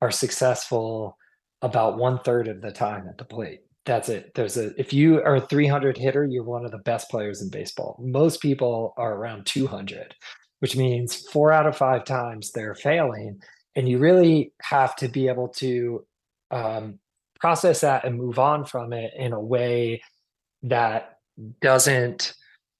are 0.00 0.10
successful 0.10 1.16
about 1.62 1.98
one 1.98 2.18
third 2.20 2.48
of 2.48 2.60
the 2.60 2.72
time 2.72 3.08
at 3.08 3.18
the 3.18 3.24
plate 3.24 3.60
that's 3.86 4.08
it. 4.08 4.32
There's 4.34 4.58
a 4.58 4.78
if 4.78 4.92
you 4.92 5.22
are 5.22 5.36
a 5.36 5.40
300 5.40 5.96
hitter, 5.96 6.24
you're 6.24 6.42
one 6.42 6.64
of 6.64 6.72
the 6.72 6.78
best 6.78 7.08
players 7.08 7.40
in 7.40 7.48
baseball. 7.48 7.96
Most 8.02 8.42
people 8.42 8.92
are 8.98 9.14
around 9.14 9.46
200, 9.46 10.14
which 10.58 10.76
means 10.76 11.14
four 11.28 11.52
out 11.52 11.66
of 11.66 11.76
five 11.76 12.04
times 12.04 12.50
they're 12.50 12.74
failing, 12.74 13.40
and 13.76 13.88
you 13.88 13.98
really 13.98 14.52
have 14.60 14.96
to 14.96 15.08
be 15.08 15.28
able 15.28 15.48
to 15.48 16.04
um, 16.50 16.98
process 17.38 17.80
that 17.80 18.04
and 18.04 18.18
move 18.18 18.38
on 18.38 18.64
from 18.64 18.92
it 18.92 19.12
in 19.16 19.32
a 19.32 19.40
way 19.40 20.02
that 20.64 21.18
doesn't 21.60 22.34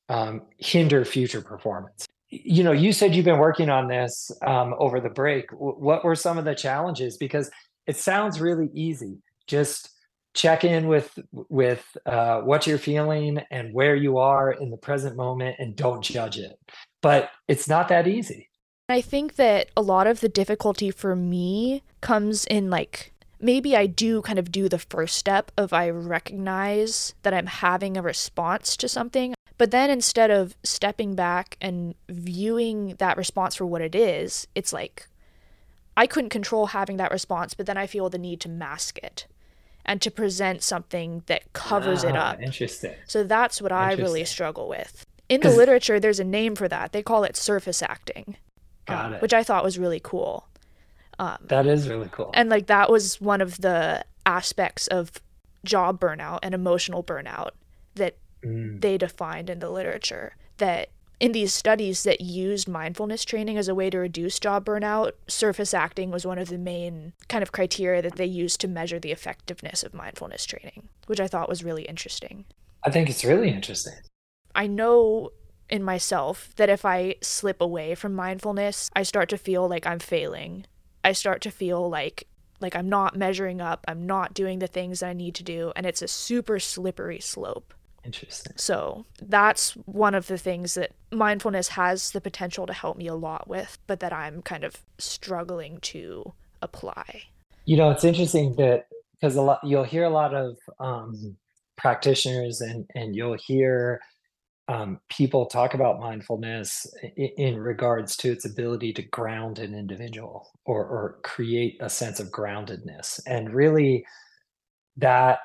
um, 0.09 0.43
hinder 0.59 1.05
future 1.05 1.41
performance. 1.41 2.05
You 2.29 2.65
know, 2.65 2.73
you 2.73 2.93
said 2.93 3.15
you've 3.15 3.25
been 3.25 3.39
working 3.39 3.71
on 3.71 3.89
this 3.89 4.31
um, 4.45 4.75
over 4.79 5.01
the 5.01 5.09
break. 5.09 5.51
W- 5.51 5.77
what 5.79 6.05
were 6.05 6.17
some 6.17 6.39
of 6.39 6.45
the 6.45 6.55
challenges? 6.55 7.17
Because 7.17 7.51
it 7.87 7.97
sounds 7.97 8.41
really 8.41 8.69
easy. 8.75 9.19
Just 9.47 9.91
check 10.37 10.65
in 10.65 10.87
with 10.87 11.19
with 11.33 11.97
uh, 12.05 12.41
what 12.43 12.67
you're 12.67 12.79
feeling 12.79 13.41
and 13.51 13.73
where 13.73 13.97
you 13.97 14.19
are 14.19 14.53
in 14.53 14.71
the 14.71 14.77
present 14.77 15.17
moment 15.17 15.57
and 15.59 15.75
don't 15.75 16.03
judge 16.03 16.39
it 16.39 16.59
but 17.03 17.31
it's 17.49 17.69
not 17.69 17.89
that 17.89 18.07
easy 18.07 18.49
i 18.89 19.01
think 19.01 19.37
that 19.37 19.69
a 19.77 19.81
lot 19.81 20.07
of 20.07 20.21
the 20.21 20.29
difficulty 20.29 20.91
for 20.91 21.17
me 21.17 21.83
comes 22.03 22.45
in 22.45 22.69
like 22.69 23.15
maybe 23.41 23.75
i 23.75 23.87
do 23.87 24.21
kind 24.23 24.39
of 24.39 24.53
do 24.53 24.69
the 24.69 24.79
first 24.79 25.17
step 25.17 25.51
of 25.57 25.73
i 25.73 25.89
recognize 25.89 27.15
that 27.23 27.33
i'm 27.33 27.47
having 27.47 27.97
a 27.97 28.03
response 28.03 28.77
to 28.77 28.87
something 28.87 29.35
but 29.59 29.71
then 29.71 29.91
instead 29.91 30.31
of 30.31 30.55
stepping 30.63 31.15
back 31.15 31.57
and 31.61 31.95
viewing 32.09 32.95
that 32.99 33.17
response 33.17 33.55
for 33.55 33.67
what 33.67 33.81
it 33.83 33.95
is 33.95 34.47
it's 34.55 34.73
like 34.73 35.09
i 35.97 36.07
couldn't 36.07 36.31
control 36.31 36.67
having 36.67 36.97
that 36.97 37.11
response 37.11 37.55
but 37.55 37.67
then 37.67 37.77
i 37.77 37.87
feel 37.87 38.09
the 38.09 38.19
need 38.19 38.41
to 38.41 38.49
mask 38.49 38.99
it 38.99 39.27
and 39.87 40.03
to 40.03 40.11
present 40.11 40.63
something 40.63 41.23
that 41.27 41.51
covers 41.55 42.05
ah, 42.05 42.09
it 42.09 42.17
up. 42.17 42.43
Interesting. 42.43 42.93
So 43.07 43.25
that's 43.25 43.63
what 43.63 43.73
I 43.73 43.95
really 43.95 44.25
struggle 44.25 44.69
with. 44.69 45.07
In 45.29 45.41
the 45.41 45.51
literature, 45.51 45.99
there's 45.99 46.21
a 46.21 46.25
name 46.25 46.55
for 46.55 46.69
that. 46.69 46.93
They 46.93 47.03
call 47.03 47.25
it 47.25 47.37
surface 47.37 47.83
acting. 47.83 48.37
Got 48.87 49.07
um, 49.07 49.15
it. 49.15 49.23
which 49.23 49.33
I 49.33 49.43
thought 49.43 49.65
was 49.65 49.79
really 49.79 50.01
cool. 50.01 50.47
Um, 51.19 51.39
that 51.47 51.67
is 51.67 51.89
really 51.89 52.09
cool. 52.13 52.31
and 52.35 52.51
like 52.51 52.67
that 52.67 52.91
was 52.91 53.21
one 53.23 53.41
of 53.41 53.63
the 53.63 54.05
aspects 54.27 54.87
of 54.89 55.13
job 55.65 55.99
burnout 55.99 56.41
and 56.43 56.55
emotional 56.55 57.03
burnout 57.03 57.53
that 57.95 58.19
Mm, 58.47 58.81
they 58.81 58.99
defined 58.99 59.51
in 59.51 59.59
the 59.59 59.71
literature 59.71 60.37
that 60.59 60.91
in 61.19 61.33
these 61.33 61.53
studies 61.53 62.03
that 62.03 62.21
used 62.21 62.69
mindfulness 62.69 63.25
training 63.25 63.57
as 63.57 63.69
a 63.69 63.75
way 63.75 63.89
to 63.89 63.99
reduce 63.99 64.39
job 64.39 64.67
burnout, 64.67 65.13
surface 65.27 65.73
acting 65.73 66.11
was 66.11 66.27
one 66.27 66.39
of 66.39 66.49
the 66.49 66.59
main 66.59 67.15
kind 67.29 67.43
of 67.43 67.53
criteria 67.53 68.03
that 68.03 68.17
they 68.17 68.27
used 68.27 68.61
to 68.61 68.69
measure 68.69 68.99
the 68.99 69.13
effectiveness 69.13 69.83
of 69.83 69.95
mindfulness 69.95 70.45
training, 70.45 70.89
which 71.07 71.21
I 71.21 71.27
thought 71.27 71.49
was 71.49 71.65
really 71.65 71.85
interesting. 71.85 72.45
I 72.85 72.91
think 72.91 73.09
it's 73.09 73.25
really 73.25 73.49
interesting. 73.49 73.95
I 74.55 74.67
know 74.67 75.31
in 75.69 75.83
myself 75.83 76.53
that 76.57 76.69
if 76.69 76.85
I 76.85 77.17
slip 77.23 77.61
away 77.61 77.95
from 77.95 78.15
mindfulness, 78.15 78.91
I 78.95 79.03
start 79.03 79.29
to 79.31 79.39
feel 79.39 79.69
like 79.69 79.87
I'm 79.87 79.99
failing. 79.99 80.67
I 81.03 81.13
start 81.13 81.41
to 81.43 81.51
feel 81.51 81.89
like 81.89 82.27
like 82.59 82.75
I'm 82.75 82.89
not 82.89 83.17
measuring 83.17 83.61
up, 83.61 83.85
I'm 83.87 84.07
not 84.07 84.33
doing 84.33 84.61
the 84.61 84.67
things 84.67 85.01
that 85.01 85.11
I 85.11 85.13
need 85.13 85.35
to 85.35 85.43
do, 85.43 85.73
and 85.77 85.85
it's 85.85 86.01
a 86.01 86.09
super 86.09 86.59
slippery 86.59 87.21
slope. 87.21 87.75
Interesting. 88.07 88.53
So 88.57 89.05
that's 89.21 89.73
one 89.73 90.15
of 90.15 90.29
the 90.29 90.39
things 90.39 90.75
that 90.75 90.93
mindfulness 91.11 91.69
has 91.69 92.13
the 92.13 92.21
potential 92.21 92.67
to 92.67 92.73
help 92.73 92.97
me 92.97 93.09
a 93.09 93.15
lot 93.15 93.49
with, 93.49 93.79
but 93.89 93.99
that 94.01 94.13
I'm 94.13 94.43
kind 94.43 94.63
of 94.63 94.79
struggling 94.99 95.79
to 95.81 96.33
apply. 96.63 97.25
You 97.65 97.77
know, 97.77 97.91
it's 97.91 98.05
interesting 98.05 98.55
that 98.57 98.87
because 99.21 99.35
a 99.35 99.43
lot 99.43 99.59
you'll 99.65 99.83
hear 99.83 100.05
a 100.05 100.11
lot 100.11 100.35
of 100.35 100.57
um, 100.79 101.37
practitioners 101.77 102.61
and 102.61 102.87
and 102.95 103.17
you'll 103.17 103.37
hear 103.45 104.01
um, 104.69 105.01
people 105.11 105.47
talk 105.47 105.75
about 105.75 106.01
mindfulness 106.01 106.87
in, 107.17 107.31
in 107.37 107.59
regards 107.59 108.17
to 108.19 108.31
its 108.31 108.45
ability 108.45 108.93
to 108.95 109.03
ground 109.03 109.59
an 109.59 109.75
individual 109.75 110.49
or 110.65 110.85
or 110.85 111.19
create 111.25 111.77
a 111.81 111.91
sense 111.91 112.21
of 112.21 112.31
groundedness, 112.31 113.21
and 113.27 113.53
really 113.53 114.07
that 114.97 115.41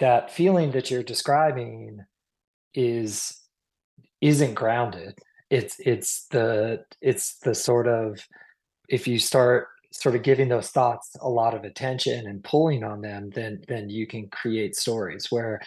that 0.00 0.32
feeling 0.32 0.72
that 0.72 0.90
you're 0.90 1.02
describing 1.02 2.00
is 2.74 3.40
isn't 4.20 4.54
grounded. 4.54 5.18
It's 5.50 5.78
it's 5.80 6.26
the 6.28 6.84
it's 7.00 7.38
the 7.38 7.54
sort 7.54 7.88
of 7.88 8.26
if 8.88 9.06
you 9.06 9.18
start 9.18 9.68
sort 9.92 10.14
of 10.14 10.22
giving 10.22 10.48
those 10.48 10.70
thoughts 10.70 11.16
a 11.20 11.28
lot 11.28 11.54
of 11.54 11.64
attention 11.64 12.26
and 12.26 12.44
pulling 12.44 12.84
on 12.84 13.00
them 13.00 13.30
then 13.34 13.60
then 13.66 13.90
you 13.90 14.06
can 14.06 14.28
create 14.28 14.76
stories 14.76 15.26
where 15.30 15.60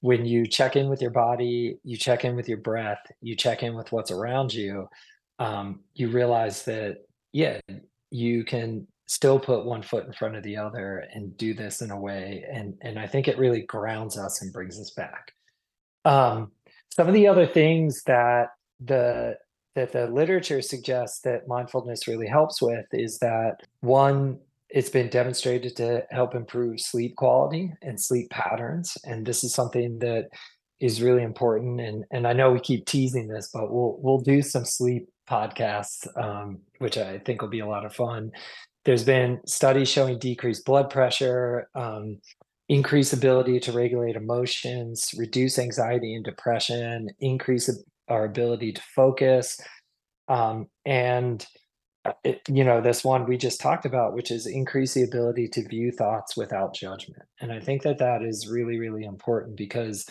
when 0.00 0.24
you 0.26 0.46
check 0.46 0.74
in 0.74 0.88
with 0.88 1.00
your 1.00 1.12
body 1.12 1.78
you 1.84 1.96
check 1.96 2.24
in 2.24 2.34
with 2.34 2.48
your 2.48 2.58
breath 2.58 2.98
you 3.20 3.36
check 3.36 3.62
in 3.62 3.76
with 3.76 3.92
what's 3.92 4.10
around 4.10 4.52
you 4.52 4.88
um, 5.38 5.78
you 5.94 6.08
realize 6.08 6.64
that 6.64 6.96
yeah 7.32 7.60
you 8.10 8.44
can 8.44 8.84
still 9.08 9.40
put 9.40 9.64
one 9.64 9.82
foot 9.82 10.06
in 10.06 10.12
front 10.12 10.36
of 10.36 10.42
the 10.44 10.56
other 10.56 11.04
and 11.14 11.36
do 11.36 11.54
this 11.54 11.80
in 11.82 11.90
a 11.90 11.98
way 11.98 12.44
and 12.52 12.74
and 12.82 12.98
i 12.98 13.06
think 13.06 13.26
it 13.26 13.38
really 13.38 13.62
grounds 13.62 14.16
us 14.16 14.42
and 14.42 14.52
brings 14.52 14.78
us 14.78 14.90
back. 14.90 15.32
Um, 16.04 16.52
some 16.90 17.08
of 17.08 17.14
the 17.14 17.26
other 17.26 17.46
things 17.46 18.02
that 18.04 18.48
the 18.80 19.36
that 19.74 19.92
the 19.92 20.06
literature 20.08 20.60
suggests 20.60 21.20
that 21.20 21.46
mindfulness 21.46 22.08
really 22.08 22.26
helps 22.26 22.60
with 22.60 22.86
is 22.92 23.18
that 23.18 23.60
one 23.80 24.38
it's 24.68 24.90
been 24.90 25.08
demonstrated 25.08 25.76
to 25.76 26.04
help 26.10 26.34
improve 26.34 26.80
sleep 26.80 27.16
quality 27.16 27.72
and 27.82 28.00
sleep 28.00 28.28
patterns 28.30 28.98
and 29.04 29.24
this 29.24 29.44
is 29.44 29.54
something 29.54 29.98
that 30.00 30.28
is 30.80 31.02
really 31.02 31.22
important 31.22 31.80
and 31.80 32.04
and 32.10 32.26
i 32.26 32.32
know 32.32 32.52
we 32.52 32.60
keep 32.60 32.84
teasing 32.86 33.28
this 33.28 33.50
but 33.52 33.70
we'll 33.72 33.96
we'll 34.00 34.20
do 34.20 34.42
some 34.42 34.64
sleep 34.64 35.08
podcasts 35.28 36.06
um, 36.22 36.58
which 36.78 36.98
i 36.98 37.18
think 37.18 37.40
will 37.40 37.48
be 37.48 37.60
a 37.60 37.66
lot 37.66 37.84
of 37.84 37.94
fun 37.94 38.30
there's 38.88 39.04
been 39.04 39.38
studies 39.44 39.86
showing 39.86 40.18
decreased 40.18 40.64
blood 40.64 40.88
pressure 40.88 41.68
um, 41.74 42.18
increase 42.70 43.12
ability 43.12 43.60
to 43.60 43.70
regulate 43.70 44.16
emotions 44.16 45.10
reduce 45.18 45.58
anxiety 45.58 46.14
and 46.14 46.24
depression 46.24 47.10
increase 47.20 47.68
our 48.08 48.24
ability 48.24 48.72
to 48.72 48.80
focus 48.96 49.60
um, 50.28 50.68
and 50.86 51.44
uh, 52.06 52.12
it, 52.24 52.40
you 52.48 52.64
know 52.64 52.80
this 52.80 53.04
one 53.04 53.26
we 53.26 53.36
just 53.36 53.60
talked 53.60 53.84
about 53.84 54.14
which 54.14 54.30
is 54.30 54.46
increase 54.46 54.94
the 54.94 55.02
ability 55.02 55.48
to 55.48 55.68
view 55.68 55.92
thoughts 55.92 56.34
without 56.34 56.74
judgment. 56.74 57.24
And 57.42 57.52
i 57.52 57.60
think 57.60 57.82
that 57.82 57.98
that 57.98 58.22
is 58.22 58.48
really 58.48 58.78
really 58.78 59.04
important 59.04 59.58
because 59.58 60.06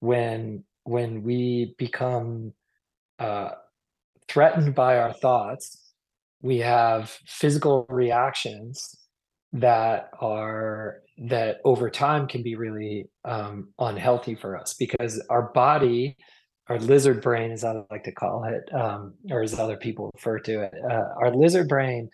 when 0.00 0.64
when 0.84 1.22
we 1.22 1.74
become 1.76 2.54
uh, 3.18 3.50
threatened 4.28 4.74
by 4.74 4.96
our 4.96 5.12
thoughts 5.12 5.87
we 6.42 6.58
have 6.58 7.16
physical 7.26 7.86
reactions 7.88 8.96
that 9.52 10.10
are 10.20 10.98
that 11.16 11.56
over 11.64 11.90
time 11.90 12.28
can 12.28 12.42
be 12.42 12.54
really 12.54 13.10
um, 13.24 13.68
unhealthy 13.78 14.34
for 14.34 14.56
us 14.56 14.74
because 14.74 15.20
our 15.30 15.50
body 15.52 16.16
our 16.68 16.78
lizard 16.78 17.22
brain, 17.22 17.50
as 17.50 17.64
I 17.64 17.82
like 17.90 18.04
to 18.04 18.12
call 18.12 18.44
it, 18.44 18.74
um, 18.74 19.14
or 19.30 19.42
as 19.42 19.58
other 19.58 19.76
people 19.76 20.10
refer 20.14 20.38
to 20.40 20.62
it, 20.64 20.74
uh, 20.90 21.04
our 21.20 21.34
lizard 21.34 21.68
brain 21.68 22.10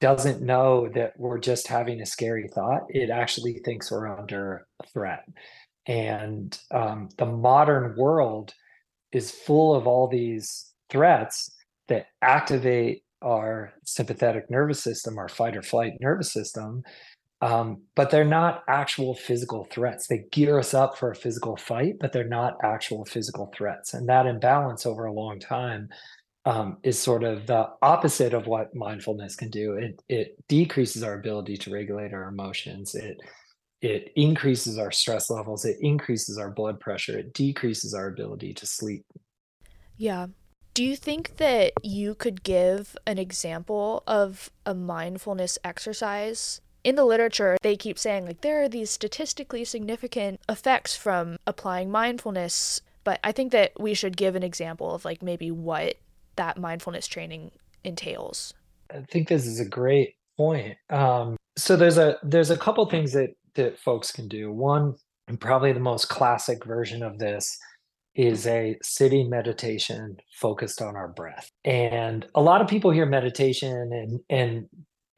doesn't 0.00 0.40
know 0.40 0.88
that 0.94 1.12
we're 1.18 1.38
just 1.38 1.68
having 1.68 2.00
a 2.00 2.06
scary 2.06 2.48
thought. 2.54 2.82
It 2.88 3.10
actually 3.10 3.60
thinks 3.64 3.90
we're 3.90 4.08
under 4.08 4.66
threat. 4.92 5.24
And 5.86 6.58
um, 6.70 7.10
the 7.18 7.26
modern 7.26 7.94
world 7.96 8.54
is 9.12 9.30
full 9.30 9.74
of 9.74 9.86
all 9.86 10.08
these 10.08 10.72
threats 10.88 11.54
that 11.88 12.06
activate 12.22 13.02
our 13.22 13.72
sympathetic 13.84 14.50
nervous 14.50 14.82
system, 14.82 15.18
our 15.18 15.28
fight 15.28 15.56
or 15.56 15.62
flight 15.62 15.94
nervous 16.00 16.32
system, 16.32 16.82
um, 17.42 17.82
but 17.94 18.10
they're 18.10 18.24
not 18.24 18.64
actual 18.68 19.14
physical 19.14 19.66
threats. 19.70 20.06
They 20.06 20.24
gear 20.30 20.58
us 20.58 20.74
up 20.74 20.98
for 20.98 21.10
a 21.10 21.16
physical 21.16 21.56
fight, 21.56 21.94
but 21.98 22.12
they're 22.12 22.24
not 22.28 22.58
actual 22.62 23.04
physical 23.04 23.50
threats. 23.56 23.94
And 23.94 24.08
that 24.08 24.26
imbalance 24.26 24.84
over 24.84 25.06
a 25.06 25.12
long 25.12 25.40
time 25.40 25.88
um, 26.44 26.78
is 26.82 26.98
sort 26.98 27.24
of 27.24 27.46
the 27.46 27.68
opposite 27.82 28.34
of 28.34 28.46
what 28.46 28.74
mindfulness 28.74 29.36
can 29.36 29.50
do. 29.50 29.74
It 29.74 30.02
it 30.08 30.36
decreases 30.48 31.02
our 31.02 31.14
ability 31.14 31.56
to 31.58 31.70
regulate 31.70 32.12
our 32.12 32.28
emotions. 32.28 32.94
It 32.94 33.18
it 33.80 34.12
increases 34.16 34.76
our 34.76 34.90
stress 34.90 35.30
levels. 35.30 35.64
It 35.64 35.78
increases 35.80 36.36
our 36.36 36.50
blood 36.50 36.80
pressure. 36.80 37.18
It 37.18 37.32
decreases 37.32 37.94
our 37.94 38.08
ability 38.08 38.52
to 38.54 38.66
sleep. 38.66 39.04
Yeah. 39.96 40.26
Do 40.74 40.84
you 40.84 40.96
think 40.96 41.36
that 41.38 41.72
you 41.82 42.14
could 42.14 42.42
give 42.42 42.96
an 43.06 43.18
example 43.18 44.02
of 44.06 44.50
a 44.64 44.74
mindfulness 44.74 45.58
exercise 45.64 46.60
in 46.84 46.94
the 46.94 47.04
literature, 47.04 47.56
they 47.62 47.76
keep 47.76 47.98
saying, 47.98 48.26
like, 48.26 48.40
there 48.40 48.62
are 48.62 48.68
these 48.68 48.90
statistically 48.90 49.64
significant 49.64 50.40
effects 50.48 50.96
from 50.96 51.36
applying 51.46 51.90
mindfulness. 51.90 52.80
But 53.04 53.20
I 53.22 53.32
think 53.32 53.52
that 53.52 53.72
we 53.78 53.94
should 53.94 54.16
give 54.16 54.34
an 54.34 54.42
example 54.42 54.94
of, 54.94 55.04
like, 55.04 55.22
maybe 55.22 55.50
what 55.50 55.96
that 56.36 56.58
mindfulness 56.58 57.06
training 57.06 57.50
entails. 57.84 58.54
I 58.92 59.00
think 59.10 59.28
this 59.28 59.46
is 59.46 59.60
a 59.60 59.68
great 59.68 60.14
point. 60.36 60.76
Um, 60.88 61.36
so 61.56 61.76
there's 61.76 61.98
a 61.98 62.16
there's 62.22 62.50
a 62.50 62.56
couple 62.56 62.88
things 62.88 63.12
that 63.12 63.30
that 63.54 63.78
folks 63.78 64.10
can 64.10 64.28
do. 64.28 64.52
One, 64.52 64.94
and 65.28 65.40
probably 65.40 65.72
the 65.72 65.80
most 65.80 66.08
classic 66.08 66.64
version 66.64 67.02
of 67.02 67.18
this, 67.18 67.58
is 68.14 68.46
a 68.46 68.76
sitting 68.82 69.30
meditation 69.30 70.16
focused 70.34 70.82
on 70.82 70.96
our 70.96 71.08
breath. 71.08 71.50
And 71.64 72.26
a 72.34 72.42
lot 72.42 72.60
of 72.60 72.68
people 72.68 72.90
hear 72.90 73.06
meditation 73.06 73.92
and 73.92 74.20
and 74.28 74.68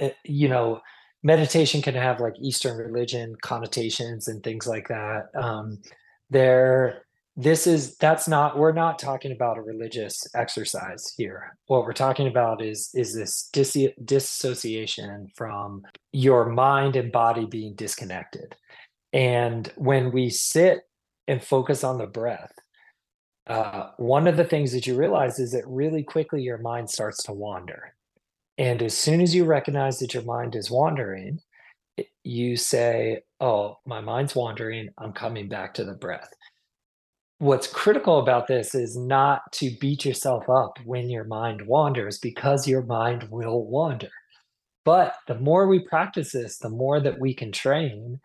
uh, 0.01 0.11
you 0.25 0.49
know 0.49 0.81
meditation 1.23 1.83
can 1.83 1.95
have 1.95 2.21
like 2.21 2.35
Eastern 2.41 2.77
religion 2.77 3.37
connotations 3.43 4.29
and 4.29 4.43
things 4.43 4.67
like 4.67 4.89
that. 4.89 5.29
Um, 5.35 5.81
there, 6.31 7.05
this 7.37 7.67
is 7.67 7.97
that's 7.97 8.29
not 8.29 8.59
we're 8.59 8.73
not 8.73 8.99
talking 8.99 9.33
about 9.33 9.57
a 9.57 9.63
religious 9.63 10.27
exercise 10.35 11.15
here. 11.17 11.57
What 11.67 11.85
we're 11.85 11.93
talking 11.95 12.27
about 12.27 12.63
is 12.63 12.91
is 12.95 13.15
this 13.15 13.49
dis- 13.53 13.95
dissociation 14.05 15.29
from 15.35 15.83
your 16.13 16.47
mind 16.51 16.97
and 16.97 17.11
body 17.11 17.47
being 17.47 17.75
disconnected. 17.75 18.55
And 19.15 19.71
when 19.77 20.13
we 20.13 20.29
sit 20.31 20.81
and 21.29 21.43
focus 21.43 21.85
on 21.85 21.99
the 21.99 22.07
breath, 22.07 22.53
uh, 23.53 23.91
one 23.99 24.27
of 24.27 24.37
the 24.37 24.45
things 24.45 24.73
that 24.73 24.87
you 24.87 24.97
realize 24.97 25.39
is 25.39 25.53
that 25.53 25.67
really 25.67 26.03
quickly 26.03 26.43
your 26.43 26.59
mind 26.59 26.91
starts 26.91 27.23
to 27.25 27.33
wander 27.33 27.95
and 28.59 28.83
as 28.83 28.97
soon 28.97 29.21
as 29.21 29.35
you 29.35 29.45
recognize 29.45 29.99
that 29.99 30.15
your 30.15 30.23
mind 30.25 30.55
is 30.55 30.71
wandering, 30.71 31.41
you 32.23 32.57
say, 32.57 33.23
Oh, 33.41 33.79
my 33.87 34.01
mind's 34.01 34.35
wandering. 34.35 34.91
I'm 34.99 35.13
coming 35.13 35.49
back 35.49 35.75
to 35.75 35.85
the 35.85 35.95
breath. 35.95 36.33
What's 37.39 37.67
critical 37.67 38.21
about 38.21 38.47
this 38.47 38.75
is 38.75 38.97
not 38.97 39.51
to 39.55 39.77
beat 39.81 40.05
yourself 40.05 40.49
up 40.49 40.79
when 40.85 41.11
your 41.11 41.25
mind 41.25 41.67
wanders 41.67 42.19
because 42.19 42.69
your 42.69 42.83
mind 42.83 43.29
will 43.31 43.67
wander. 43.67 44.11
But 44.85 45.17
the 45.27 45.39
more 45.39 45.67
we 45.67 45.81
practice 45.81 46.33
this, 46.33 46.59
the 46.59 46.69
more 46.69 47.01
that 47.01 47.19
we 47.19 47.35
can 47.35 47.51
train 47.51 48.21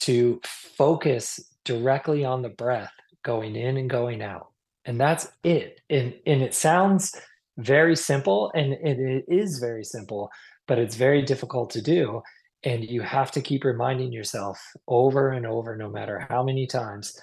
to 0.00 0.40
focus 0.44 1.40
directly 1.64 2.24
on 2.24 2.42
the 2.42 2.50
breath 2.50 2.92
going 3.28 3.56
in 3.56 3.76
and 3.76 3.90
going 3.90 4.22
out. 4.22 4.46
And 4.86 4.98
that's 4.98 5.28
it. 5.44 5.82
And, 5.90 6.14
and 6.24 6.40
it 6.40 6.54
sounds 6.54 7.14
very 7.58 7.94
simple 7.94 8.50
and, 8.54 8.72
and 8.72 8.98
it 8.98 9.26
is 9.28 9.58
very 9.58 9.84
simple, 9.84 10.30
but 10.66 10.78
it's 10.78 10.96
very 10.96 11.20
difficult 11.20 11.68
to 11.72 11.82
do. 11.82 12.22
And 12.64 12.82
you 12.82 13.02
have 13.02 13.30
to 13.32 13.42
keep 13.42 13.64
reminding 13.64 14.12
yourself 14.12 14.58
over 14.86 15.32
and 15.32 15.44
over, 15.46 15.76
no 15.76 15.90
matter 15.90 16.26
how 16.30 16.42
many 16.42 16.66
times, 16.66 17.20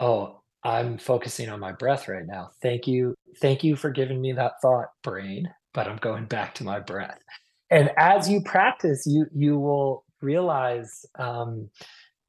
oh, 0.00 0.40
I'm 0.64 0.96
focusing 0.96 1.50
on 1.50 1.60
my 1.60 1.72
breath 1.72 2.08
right 2.08 2.26
now. 2.26 2.52
Thank 2.62 2.86
you. 2.86 3.14
Thank 3.42 3.62
you 3.62 3.76
for 3.76 3.90
giving 3.90 4.22
me 4.22 4.32
that 4.32 4.54
thought, 4.62 4.88
brain, 5.02 5.52
but 5.74 5.86
I'm 5.86 5.98
going 5.98 6.24
back 6.24 6.54
to 6.56 6.64
my 6.64 6.80
breath. 6.80 7.18
And 7.70 7.90
as 7.98 8.28
you 8.28 8.40
practice, 8.42 9.04
you 9.06 9.26
you 9.34 9.58
will 9.58 10.04
realize 10.20 11.04
um, 11.18 11.68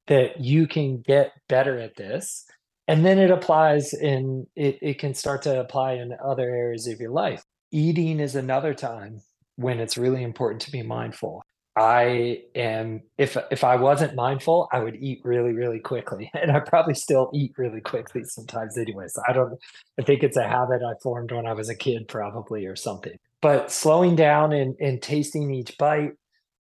that 0.07 0.39
you 0.39 0.67
can 0.67 1.01
get 1.01 1.31
better 1.47 1.77
at 1.79 1.95
this. 1.95 2.45
And 2.87 3.05
then 3.05 3.17
it 3.17 3.31
applies 3.31 3.93
in 3.93 4.47
it, 4.55 4.77
it 4.81 4.99
can 4.99 5.13
start 5.13 5.41
to 5.43 5.59
apply 5.59 5.93
in 5.93 6.15
other 6.23 6.49
areas 6.49 6.87
of 6.87 6.99
your 6.99 7.11
life. 7.11 7.43
Eating 7.71 8.19
is 8.19 8.35
another 8.35 8.73
time 8.73 9.21
when 9.55 9.79
it's 9.79 9.97
really 9.97 10.23
important 10.23 10.61
to 10.63 10.71
be 10.71 10.83
mindful. 10.83 11.43
I 11.75 12.43
am 12.53 13.01
if 13.17 13.35
if 13.49 13.63
I 13.63 13.77
wasn't 13.77 14.15
mindful, 14.15 14.69
I 14.71 14.79
would 14.79 14.95
eat 14.95 15.21
really 15.23 15.53
really 15.53 15.79
quickly, 15.79 16.29
and 16.39 16.51
I 16.51 16.59
probably 16.59 16.93
still 16.93 17.31
eat 17.33 17.53
really 17.57 17.81
quickly 17.81 18.23
sometimes 18.25 18.77
anyway. 18.77 19.05
So 19.07 19.21
I 19.27 19.33
don't. 19.33 19.57
I 19.99 20.03
think 20.03 20.21
it's 20.23 20.37
a 20.37 20.47
habit 20.47 20.81
I 20.83 20.93
formed 21.01 21.31
when 21.31 21.47
I 21.47 21.53
was 21.53 21.69
a 21.69 21.75
kid, 21.75 22.07
probably 22.07 22.65
or 22.65 22.75
something. 22.75 23.17
But 23.41 23.71
slowing 23.71 24.15
down 24.15 24.51
and 24.51 24.75
and 24.79 25.01
tasting 25.01 25.51
each 25.51 25.75
bite, 25.79 26.11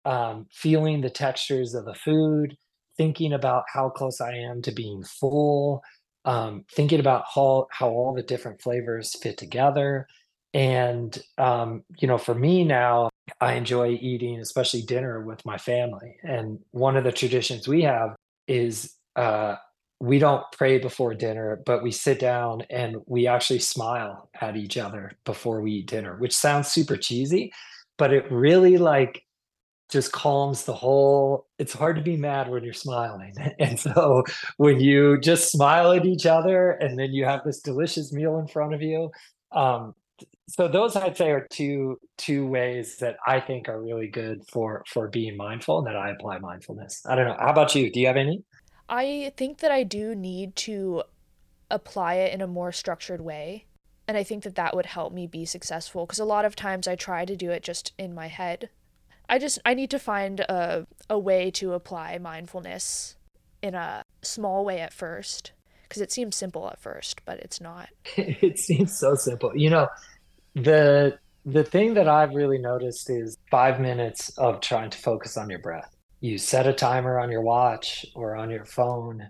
um, 0.04 0.46
feeling 0.52 1.00
the 1.00 1.11
textures 1.11 1.74
of 1.74 1.87
the 1.87 1.94
food, 1.94 2.57
thinking 2.98 3.33
about 3.33 3.64
how 3.72 3.88
close 3.88 4.20
I 4.20 4.35
am 4.35 4.61
to 4.62 4.72
being 4.72 5.04
full, 5.04 5.83
um, 6.29 6.67
thinking 6.71 7.01
about 7.01 7.25
how 7.35 7.69
how 7.71 7.88
all 7.88 8.12
the 8.12 8.23
different 8.23 8.61
flavors 8.61 9.17
fit 9.17 9.38
together, 9.38 10.07
and 10.53 11.19
um, 11.38 11.85
you 11.99 12.07
know, 12.07 12.19
for 12.19 12.35
me 12.35 12.64
now, 12.64 13.09
I 13.41 13.55
enjoy 13.55 13.99
eating, 14.01 14.38
especially 14.38 14.83
dinner 14.83 15.23
with 15.23 15.45
my 15.47 15.57
family. 15.57 16.17
And 16.23 16.59
one 16.73 16.99
of 16.99 17.05
the 17.05 17.12
traditions 17.12 17.67
we 17.67 17.83
have 17.83 18.14
is 18.47 18.95
uh, 19.17 19.57
we 20.01 20.19
don't 20.19 20.45
pray 20.53 20.79
before 20.79 21.14
dinner, 21.14 21.62
but 21.64 21.83
we 21.83 21.91
sit 21.91 22.21
down 22.21 22.62
and 22.69 22.97
we 23.07 23.27
actually 23.27 23.61
smile 23.61 24.29
at 24.38 24.55
each 24.55 24.77
other 24.77 25.12
before 25.25 25.62
we 25.62 25.73
eat 25.73 25.87
dinner, 25.87 26.17
which 26.19 26.37
sounds 26.37 26.69
super 26.69 26.99
cheesy, 26.99 27.53
but 27.97 28.12
it 28.12 28.31
really 28.31 28.77
like 28.77 29.23
just 29.88 30.12
calms 30.12 30.64
the 30.64 30.74
whole 30.74 31.46
it's 31.59 31.72
hard 31.72 31.96
to 31.96 32.03
be 32.03 32.16
mad 32.16 32.51
when 32.51 32.62
you're 32.62 32.72
smiling 32.72 33.35
and 33.59 33.79
so 33.79 34.22
when 34.57 34.81
you 34.81 35.18
just 35.20 35.51
smile 35.51 35.92
at 35.92 36.05
each 36.05 36.27
other 36.27 36.72
and 36.72 36.98
then 36.98 37.12
you 37.12 37.24
have 37.24 37.42
this 37.44 37.61
delicious 37.61 38.12
meal 38.12 38.38
in 38.38 38.46
front 38.46 38.74
of 38.74 38.83
you 38.83 39.11
um, 39.53 39.94
so 40.48 40.66
those 40.66 40.96
I'd 40.96 41.16
say 41.16 41.31
are 41.31 41.46
two 41.51 42.01
two 42.16 42.46
ways 42.46 42.96
that 42.98 43.16
I 43.27 43.40
think 43.40 43.68
are 43.68 43.81
really 43.81 44.09
good 44.09 44.42
for 44.51 44.83
for 44.88 45.09
being 45.09 45.37
mindful 45.37 45.79
and 45.79 45.87
that 45.87 45.96
I 45.96 46.11
apply 46.11 46.38
mindfulness. 46.38 47.03
I 47.07 47.14
don't 47.14 47.29
know. 47.29 47.37
How 47.38 47.51
about 47.51 47.74
you? 47.74 47.90
Do 47.92 48.01
you 48.01 48.07
have 48.07 48.16
any? 48.16 48.42
I 48.88 49.33
think 49.37 49.59
that 49.59 49.70
I 49.70 49.83
do 49.83 50.14
need 50.14 50.57
to 50.57 51.03
apply 51.70 52.14
it 52.14 52.33
in 52.33 52.40
a 52.40 52.46
more 52.46 52.72
structured 52.72 53.20
way. 53.20 53.66
And 54.07 54.16
I 54.16 54.22
think 54.22 54.44
that 54.44 54.55
that 54.55 54.74
would 54.74 54.87
help 54.87 55.12
me 55.12 55.27
be 55.27 55.44
successful 55.44 56.07
because 56.07 56.18
a 56.18 56.24
lot 56.24 56.46
of 56.46 56.57
times 56.57 56.88
I 56.88 56.96
try 56.96 57.27
to 57.27 57.37
do 57.37 57.51
it 57.51 57.62
just 57.62 57.92
in 57.98 58.14
my 58.14 58.29
head. 58.29 58.70
I 59.29 59.38
just 59.38 59.59
I 59.64 59.75
need 59.75 59.91
to 59.91 59.99
find 59.99 60.41
a 60.41 60.87
a 61.11 61.19
way 61.19 61.51
to 61.53 61.75
apply 61.75 62.19
mindfulness 62.19 63.17
in 63.62 63.75
a 63.75 64.03
small 64.23 64.64
way 64.64 64.81
at 64.81 64.93
first 64.93 65.53
because 65.83 66.03
it 66.03 66.12
seems 66.12 66.37
simple 66.37 66.69
at 66.69 66.81
first, 66.81 67.25
but 67.25 67.38
it's 67.41 67.61
not. 67.61 67.88
it 68.17 68.59
seems 68.59 68.99
so 68.99 69.14
simple. 69.14 69.53
You 69.55 69.71
know, 69.71 69.88
the 70.55 71.19
the 71.45 71.64
thing 71.64 71.95
that 71.95 72.09
I've 72.09 72.35
really 72.35 72.59
noticed 72.59 73.09
is 73.11 73.38
five 73.51 73.81
minutes 73.81 74.37
of 74.38 74.61
trying 74.61 74.91
to 74.91 74.99
focus 74.99 75.37
on 75.37 75.49
your 75.49 75.61
breath. 75.61 75.95
You 76.21 76.37
set 76.37 76.67
a 76.67 76.73
timer 76.73 77.19
on 77.19 77.31
your 77.31 77.43
watch 77.43 78.05
or 78.14 78.37
on 78.37 78.51
your 78.51 78.64
phone, 78.64 79.29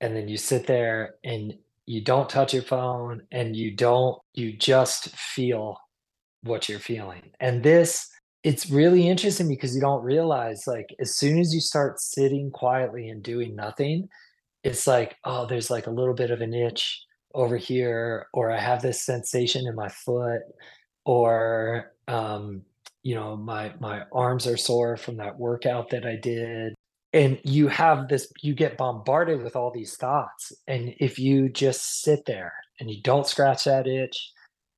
and 0.00 0.16
then 0.16 0.28
you 0.28 0.36
sit 0.36 0.66
there 0.66 1.16
and 1.24 1.54
you 1.86 2.00
don't 2.00 2.30
touch 2.30 2.54
your 2.54 2.62
phone 2.62 3.20
and 3.32 3.56
you 3.56 3.72
don't, 3.72 4.16
you 4.32 4.52
just 4.52 5.08
feel 5.16 5.76
what 6.44 6.68
you're 6.68 6.78
feeling. 6.78 7.32
And 7.40 7.64
this, 7.64 8.08
it's 8.42 8.70
really 8.70 9.08
interesting 9.08 9.48
because 9.48 9.74
you 9.74 9.80
don't 9.80 10.02
realize, 10.02 10.66
like, 10.66 10.94
as 10.98 11.14
soon 11.16 11.38
as 11.38 11.54
you 11.54 11.60
start 11.60 12.00
sitting 12.00 12.50
quietly 12.50 13.08
and 13.08 13.22
doing 13.22 13.54
nothing, 13.54 14.08
it's 14.64 14.86
like, 14.86 15.16
oh, 15.24 15.46
there's 15.46 15.70
like 15.70 15.86
a 15.86 15.90
little 15.90 16.14
bit 16.14 16.30
of 16.30 16.40
an 16.40 16.54
itch 16.54 17.04
over 17.34 17.56
here 17.56 18.26
or 18.32 18.50
i 18.50 18.58
have 18.58 18.82
this 18.82 19.02
sensation 19.02 19.66
in 19.66 19.74
my 19.74 19.88
foot 19.88 20.42
or 21.04 21.92
um, 22.08 22.62
you 23.02 23.14
know 23.14 23.36
my 23.36 23.72
my 23.80 24.02
arms 24.12 24.46
are 24.46 24.56
sore 24.56 24.96
from 24.96 25.16
that 25.16 25.38
workout 25.38 25.90
that 25.90 26.04
i 26.04 26.16
did 26.16 26.74
and 27.12 27.40
you 27.44 27.68
have 27.68 28.08
this 28.08 28.30
you 28.42 28.54
get 28.54 28.76
bombarded 28.76 29.42
with 29.42 29.56
all 29.56 29.70
these 29.70 29.96
thoughts 29.96 30.52
and 30.66 30.94
if 30.98 31.18
you 31.18 31.48
just 31.48 32.02
sit 32.02 32.24
there 32.26 32.52
and 32.78 32.90
you 32.90 33.00
don't 33.02 33.26
scratch 33.26 33.64
that 33.64 33.86
itch 33.86 34.32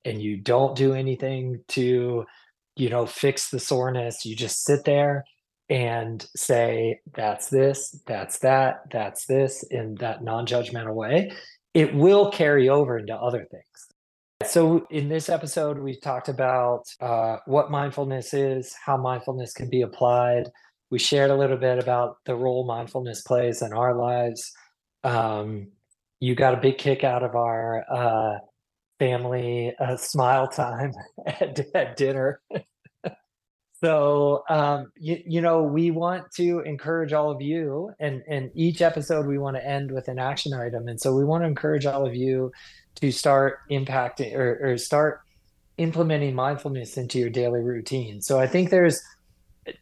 and 0.05 0.21
you 0.21 0.37
don't 0.37 0.77
do 0.77 0.95
anything 0.95 1.59
to 1.69 2.25
you 2.77 2.89
know 2.89 3.07
fix 3.07 3.51
the 3.51 3.61
soreness 3.61 4.25
you 4.25 4.35
just 4.35 4.65
sit 4.65 4.85
there 4.85 5.25
and 5.69 6.27
say 6.35 7.01
that's 7.15 7.49
this 7.49 8.01
that's 8.07 8.39
that 8.41 8.83
that's 8.91 9.27
this 9.27 9.63
in 9.65 9.95
that 9.97 10.23
non-judgmental 10.23 10.95
way 10.95 11.31
it 11.75 11.95
will 11.95 12.31
carry 12.31 12.69
over 12.69 12.99
into 12.99 13.15
other 13.15 13.47
things. 13.51 13.65
So, 14.45 14.87
in 14.91 15.09
this 15.09 15.29
episode, 15.29 15.79
we 15.79 15.99
talked 15.99 16.29
about 16.29 16.85
uh, 17.01 17.39
what 17.47 17.71
mindfulness 17.71 18.35
is, 18.35 18.75
how 18.85 18.97
mindfulness 18.97 19.53
can 19.53 19.71
be 19.71 19.83
applied. 19.83 20.51
We 20.91 20.99
shared 20.99 21.31
a 21.31 21.37
little 21.37 21.57
bit 21.57 21.79
about 21.79 22.17
the 22.27 22.35
role 22.35 22.67
mindfulness 22.67 23.23
plays 23.23 23.63
in 23.63 23.73
our 23.73 23.95
lives. 23.97 24.53
Um, 25.05 25.69
you 26.21 26.35
got 26.35 26.55
a 26.55 26.61
big 26.61 26.79
kick 26.79 27.05
out 27.05 27.23
of 27.23 27.35
our 27.35 27.85
uh, 27.91 28.39
family 29.03 29.75
uh, 29.81 29.97
smile 29.97 30.47
time 30.47 30.93
at, 31.27 31.59
at 31.75 31.97
dinner. 31.97 32.41
So, 33.85 34.45
um, 34.49 34.93
you, 34.97 35.21
you 35.27 35.41
know, 35.41 35.65
we 35.65 35.91
want 35.91 36.31
to 36.37 36.61
encourage 36.61 37.13
all 37.13 37.33
of 37.33 37.43
you, 37.43 37.91
and 37.99 38.23
and 38.29 38.53
each 38.55 38.81
episode 38.81 39.27
we 39.27 39.39
want 39.39 39.57
to 39.57 39.67
end 39.67 39.91
with 39.91 40.07
an 40.07 40.21
action 40.21 40.55
item, 40.55 40.87
and 40.87 41.01
so 41.01 41.13
we 41.17 41.25
want 41.25 41.43
to 41.43 41.49
encourage 41.49 41.85
all 41.85 42.07
of 42.07 42.15
you 42.15 42.53
to 43.01 43.11
start 43.11 43.59
impacting 43.73 44.37
or, 44.37 44.61
or 44.63 44.79
start 44.79 45.23
implementing 45.79 46.33
mindfulness 46.33 46.97
into 46.97 47.19
your 47.19 47.29
daily 47.29 47.61
routine. 47.61 48.23
So 48.23 48.39
I 48.39 48.47
think 48.47 48.71
there's, 48.71 49.03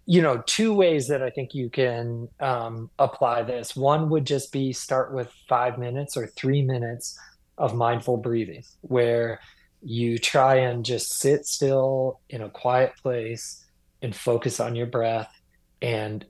you 0.06 0.22
know, 0.22 0.42
two 0.46 0.72
ways 0.72 1.06
that 1.08 1.22
I 1.22 1.28
think 1.28 1.54
you 1.54 1.68
can 1.68 2.26
um, 2.40 2.88
apply 2.98 3.42
this. 3.42 3.76
One 3.76 4.08
would 4.08 4.24
just 4.24 4.50
be 4.50 4.72
start 4.72 5.12
with 5.12 5.30
five 5.46 5.76
minutes 5.76 6.16
or 6.16 6.26
three 6.26 6.62
minutes 6.62 7.18
of 7.60 7.74
mindful 7.74 8.16
breathing, 8.16 8.64
where 8.80 9.38
you 9.82 10.18
try 10.18 10.56
and 10.56 10.84
just 10.84 11.20
sit 11.20 11.46
still 11.46 12.20
in 12.28 12.42
a 12.42 12.50
quiet 12.50 12.92
place 13.02 13.64
and 14.02 14.14
focus 14.14 14.60
on 14.60 14.74
your 14.74 14.86
breath 14.86 15.32
and 15.82 16.26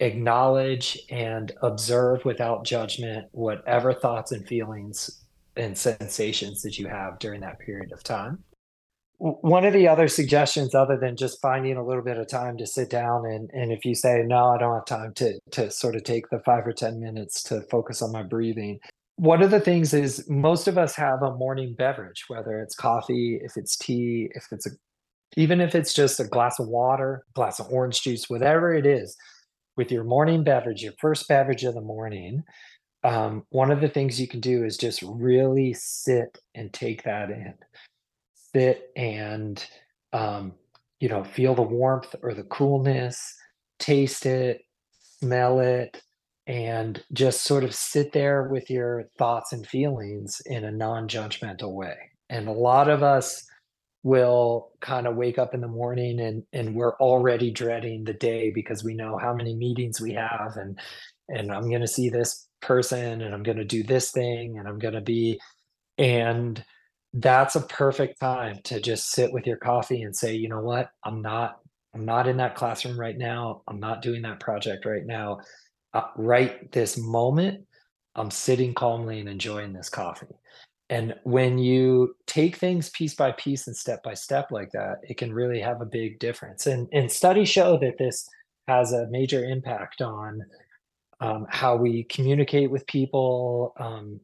acknowledge 0.00 0.98
and 1.10 1.52
observe 1.62 2.24
without 2.24 2.64
judgment 2.64 3.26
whatever 3.32 3.92
thoughts 3.92 4.32
and 4.32 4.46
feelings 4.46 5.24
and 5.56 5.76
sensations 5.76 6.62
that 6.62 6.78
you 6.78 6.86
have 6.86 7.18
during 7.18 7.40
that 7.40 7.58
period 7.58 7.90
of 7.92 8.02
time. 8.02 8.44
One 9.18 9.64
of 9.64 9.72
the 9.72 9.88
other 9.88 10.08
suggestions, 10.08 10.74
other 10.74 10.98
than 10.98 11.16
just 11.16 11.40
finding 11.40 11.78
a 11.78 11.84
little 11.84 12.02
bit 12.04 12.18
of 12.18 12.28
time 12.28 12.58
to 12.58 12.66
sit 12.66 12.90
down 12.90 13.24
and, 13.24 13.50
and 13.54 13.72
if 13.72 13.86
you 13.86 13.94
say, 13.94 14.22
no, 14.26 14.50
I 14.50 14.58
don't 14.58 14.74
have 14.74 14.84
time 14.84 15.14
to, 15.14 15.40
to 15.52 15.70
sort 15.70 15.96
of 15.96 16.04
take 16.04 16.28
the 16.28 16.40
five 16.40 16.66
or 16.66 16.74
10 16.74 17.00
minutes 17.00 17.42
to 17.44 17.62
focus 17.70 18.02
on 18.02 18.12
my 18.12 18.22
breathing. 18.22 18.78
One 19.16 19.42
of 19.42 19.50
the 19.50 19.60
things 19.60 19.94
is 19.94 20.28
most 20.28 20.68
of 20.68 20.76
us 20.76 20.94
have 20.96 21.22
a 21.22 21.34
morning 21.34 21.74
beverage, 21.76 22.24
whether 22.28 22.60
it's 22.60 22.74
coffee, 22.74 23.40
if 23.42 23.56
it's 23.56 23.76
tea, 23.76 24.28
if 24.34 24.46
it's 24.52 24.66
a 24.66 24.70
even 25.36 25.60
if 25.60 25.74
it's 25.74 25.92
just 25.92 26.20
a 26.20 26.24
glass 26.24 26.58
of 26.58 26.68
water, 26.68 27.24
glass 27.34 27.58
of 27.58 27.66
orange 27.70 28.02
juice, 28.02 28.30
whatever 28.30 28.72
it 28.72 28.86
is, 28.86 29.16
with 29.76 29.90
your 29.90 30.04
morning 30.04 30.44
beverage, 30.44 30.82
your 30.82 30.94
first 31.00 31.28
beverage 31.28 31.64
of 31.64 31.74
the 31.74 31.80
morning, 31.80 32.42
um, 33.04 33.44
one 33.50 33.70
of 33.70 33.80
the 33.80 33.88
things 33.88 34.20
you 34.20 34.26
can 34.26 34.40
do 34.40 34.64
is 34.64 34.76
just 34.76 35.02
really 35.02 35.72
sit 35.74 36.38
and 36.54 36.72
take 36.72 37.02
that 37.04 37.30
in. 37.30 37.54
Sit 38.54 38.90
and, 38.96 39.64
um, 40.12 40.54
you 41.00 41.08
know, 41.08 41.22
feel 41.22 41.54
the 41.54 41.62
warmth 41.62 42.14
or 42.22 42.32
the 42.32 42.44
coolness, 42.44 43.34
taste 43.78 44.24
it, 44.24 44.62
smell 45.20 45.60
it, 45.60 46.02
and 46.46 47.02
just 47.12 47.42
sort 47.42 47.64
of 47.64 47.74
sit 47.74 48.12
there 48.12 48.44
with 48.44 48.70
your 48.70 49.04
thoughts 49.18 49.52
and 49.52 49.66
feelings 49.66 50.40
in 50.46 50.64
a 50.64 50.70
non 50.70 51.08
judgmental 51.08 51.72
way. 51.72 51.96
And 52.28 52.48
a 52.48 52.52
lot 52.52 52.88
of 52.88 53.02
us, 53.02 53.46
will 54.06 54.70
kind 54.80 55.08
of 55.08 55.16
wake 55.16 55.36
up 55.36 55.52
in 55.52 55.60
the 55.60 55.66
morning 55.66 56.20
and 56.20 56.44
and 56.52 56.76
we're 56.76 56.94
already 56.98 57.50
dreading 57.50 58.04
the 58.04 58.12
day 58.12 58.52
because 58.54 58.84
we 58.84 58.94
know 58.94 59.18
how 59.18 59.34
many 59.34 59.52
meetings 59.56 60.00
we 60.00 60.12
have 60.12 60.52
and 60.54 60.78
and 61.28 61.50
I'm 61.50 61.68
going 61.68 61.80
to 61.80 61.88
see 61.88 62.08
this 62.08 62.46
person 62.62 63.20
and 63.20 63.34
I'm 63.34 63.42
going 63.42 63.58
to 63.58 63.64
do 63.64 63.82
this 63.82 64.12
thing 64.12 64.58
and 64.58 64.68
I'm 64.68 64.78
going 64.78 64.94
to 64.94 65.00
be 65.00 65.40
and 65.98 66.64
that's 67.14 67.56
a 67.56 67.62
perfect 67.62 68.20
time 68.20 68.60
to 68.66 68.80
just 68.80 69.10
sit 69.10 69.32
with 69.32 69.44
your 69.44 69.56
coffee 69.56 70.02
and 70.02 70.14
say, 70.14 70.36
you 70.36 70.48
know 70.48 70.60
what, 70.60 70.88
I'm 71.04 71.20
not 71.20 71.56
I'm 71.92 72.04
not 72.04 72.28
in 72.28 72.36
that 72.36 72.54
classroom 72.54 73.00
right 73.00 73.18
now. 73.18 73.62
I'm 73.66 73.80
not 73.80 74.02
doing 74.02 74.22
that 74.22 74.38
project 74.38 74.86
right 74.86 75.04
now. 75.04 75.38
Uh, 75.96 76.08
right 76.16 76.70
this 76.72 76.98
moment, 76.98 77.64
I'm 78.16 78.30
sitting 78.30 78.74
calmly 78.74 79.18
and 79.18 79.30
enjoying 79.30 79.72
this 79.72 79.88
coffee. 79.88 80.34
And 80.90 81.14
when 81.24 81.56
you 81.56 82.14
take 82.26 82.56
things 82.56 82.90
piece 82.90 83.14
by 83.14 83.32
piece 83.32 83.66
and 83.66 83.74
step 83.74 84.02
by 84.02 84.12
step 84.12 84.50
like 84.50 84.70
that, 84.72 84.96
it 85.02 85.16
can 85.16 85.32
really 85.32 85.58
have 85.58 85.80
a 85.80 85.86
big 85.86 86.18
difference. 86.18 86.66
And, 86.66 86.86
and 86.92 87.10
studies 87.10 87.48
show 87.48 87.78
that 87.78 87.96
this 87.96 88.28
has 88.68 88.92
a 88.92 89.06
major 89.08 89.42
impact 89.42 90.02
on 90.02 90.42
um, 91.20 91.46
how 91.48 91.76
we 91.76 92.04
communicate 92.04 92.70
with 92.70 92.86
people, 92.86 93.72
um, 93.78 94.20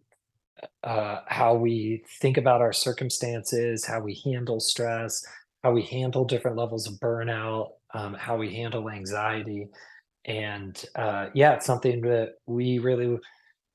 uh, 0.85 1.21
how 1.27 1.55
we 1.55 2.05
think 2.21 2.37
about 2.37 2.61
our 2.61 2.75
circumstances, 2.75 3.83
how 3.83 4.01
we 4.01 4.21
handle 4.27 4.61
stress, 4.61 5.25
how 5.65 5.73
we 5.73 5.85
handle 5.85 6.27
different 6.27 6.59
levels 6.59 6.87
of 6.87 7.01
burnout, 7.01 7.71
um, 7.95 8.13
how 8.13 8.37
we 8.37 8.55
handle 8.55 8.91
anxiety. 8.91 9.69
And 10.25 10.83
uh, 10.95 11.29
yeah, 11.35 11.55
it's 11.55 11.67
something 11.67 12.01
that 12.03 12.35
we 12.47 12.79
really 12.79 13.19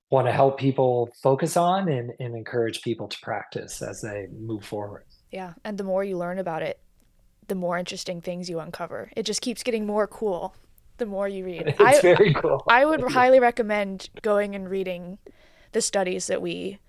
want 0.10 0.28
to 0.28 0.32
help 0.32 0.58
people 0.58 1.10
focus 1.22 1.58
on 1.58 1.90
and, 1.90 2.12
and 2.20 2.36
encourage 2.36 2.82
people 2.82 3.08
to 3.08 3.18
practice 3.22 3.82
as 3.82 4.02
they 4.02 4.28
move 4.32 4.64
forward. 4.64 5.04
Yeah. 5.32 5.54
And 5.66 5.78
the 5.78 5.84
more 5.84 6.04
you 6.04 6.18
learn 6.18 6.40
about 6.40 6.62
it, 6.62 6.80
the 7.48 7.56
more 7.56 7.78
interesting 7.78 8.22
things 8.22 8.50
you 8.50 8.60
uncover. 8.60 9.12
It 9.16 9.24
just 9.24 9.42
keeps 9.42 9.64
getting 9.64 9.86
more 9.86 10.08
cool 10.08 10.56
the 10.98 11.06
more 11.06 11.28
you 11.28 11.46
read. 11.46 11.68
It's 11.80 12.00
I, 12.00 12.02
very 12.02 12.34
cool. 12.34 12.64
I 12.68 12.86
would 12.86 13.02
highly 13.12 13.40
recommend 13.40 14.10
going 14.22 14.56
and 14.56 14.70
reading 14.70 15.18
the 15.72 15.82
studies 15.82 16.28
that 16.28 16.42
we 16.42 16.80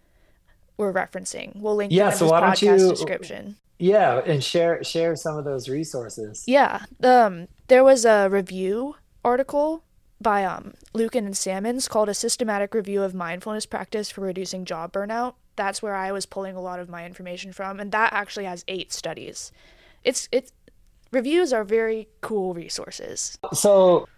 were 0.76 0.92
referencing. 0.92 1.60
We'll 1.60 1.76
link 1.76 1.92
yeah, 1.92 2.10
so 2.10 2.26
this 2.26 2.32
podcast 2.32 2.80
you, 2.80 2.88
description. 2.90 3.56
Yeah, 3.78 4.20
and 4.24 4.42
share 4.42 4.82
share 4.82 5.14
some 5.16 5.36
of 5.36 5.44
those 5.44 5.68
resources. 5.68 6.44
Yeah. 6.46 6.84
Um 7.02 7.48
there 7.68 7.84
was 7.84 8.04
a 8.04 8.28
review 8.28 8.96
article 9.24 9.84
by 10.20 10.44
um 10.44 10.74
Luken 10.94 11.26
and 11.26 11.36
Sammons 11.36 11.88
called 11.88 12.08
a 12.08 12.14
systematic 12.14 12.74
review 12.74 13.02
of 13.02 13.14
mindfulness 13.14 13.66
practice 13.66 14.10
for 14.10 14.22
reducing 14.22 14.64
job 14.64 14.92
burnout. 14.92 15.34
That's 15.56 15.82
where 15.82 15.94
I 15.94 16.12
was 16.12 16.26
pulling 16.26 16.56
a 16.56 16.60
lot 16.60 16.80
of 16.80 16.88
my 16.88 17.04
information 17.04 17.52
from 17.52 17.80
and 17.80 17.92
that 17.92 18.12
actually 18.12 18.44
has 18.44 18.64
8 18.68 18.92
studies. 18.92 19.52
It's 20.04 20.28
it's 20.32 20.52
reviews 21.12 21.52
are 21.52 21.64
very 21.64 22.08
cool 22.20 22.54
resources. 22.54 23.38
So 23.52 24.08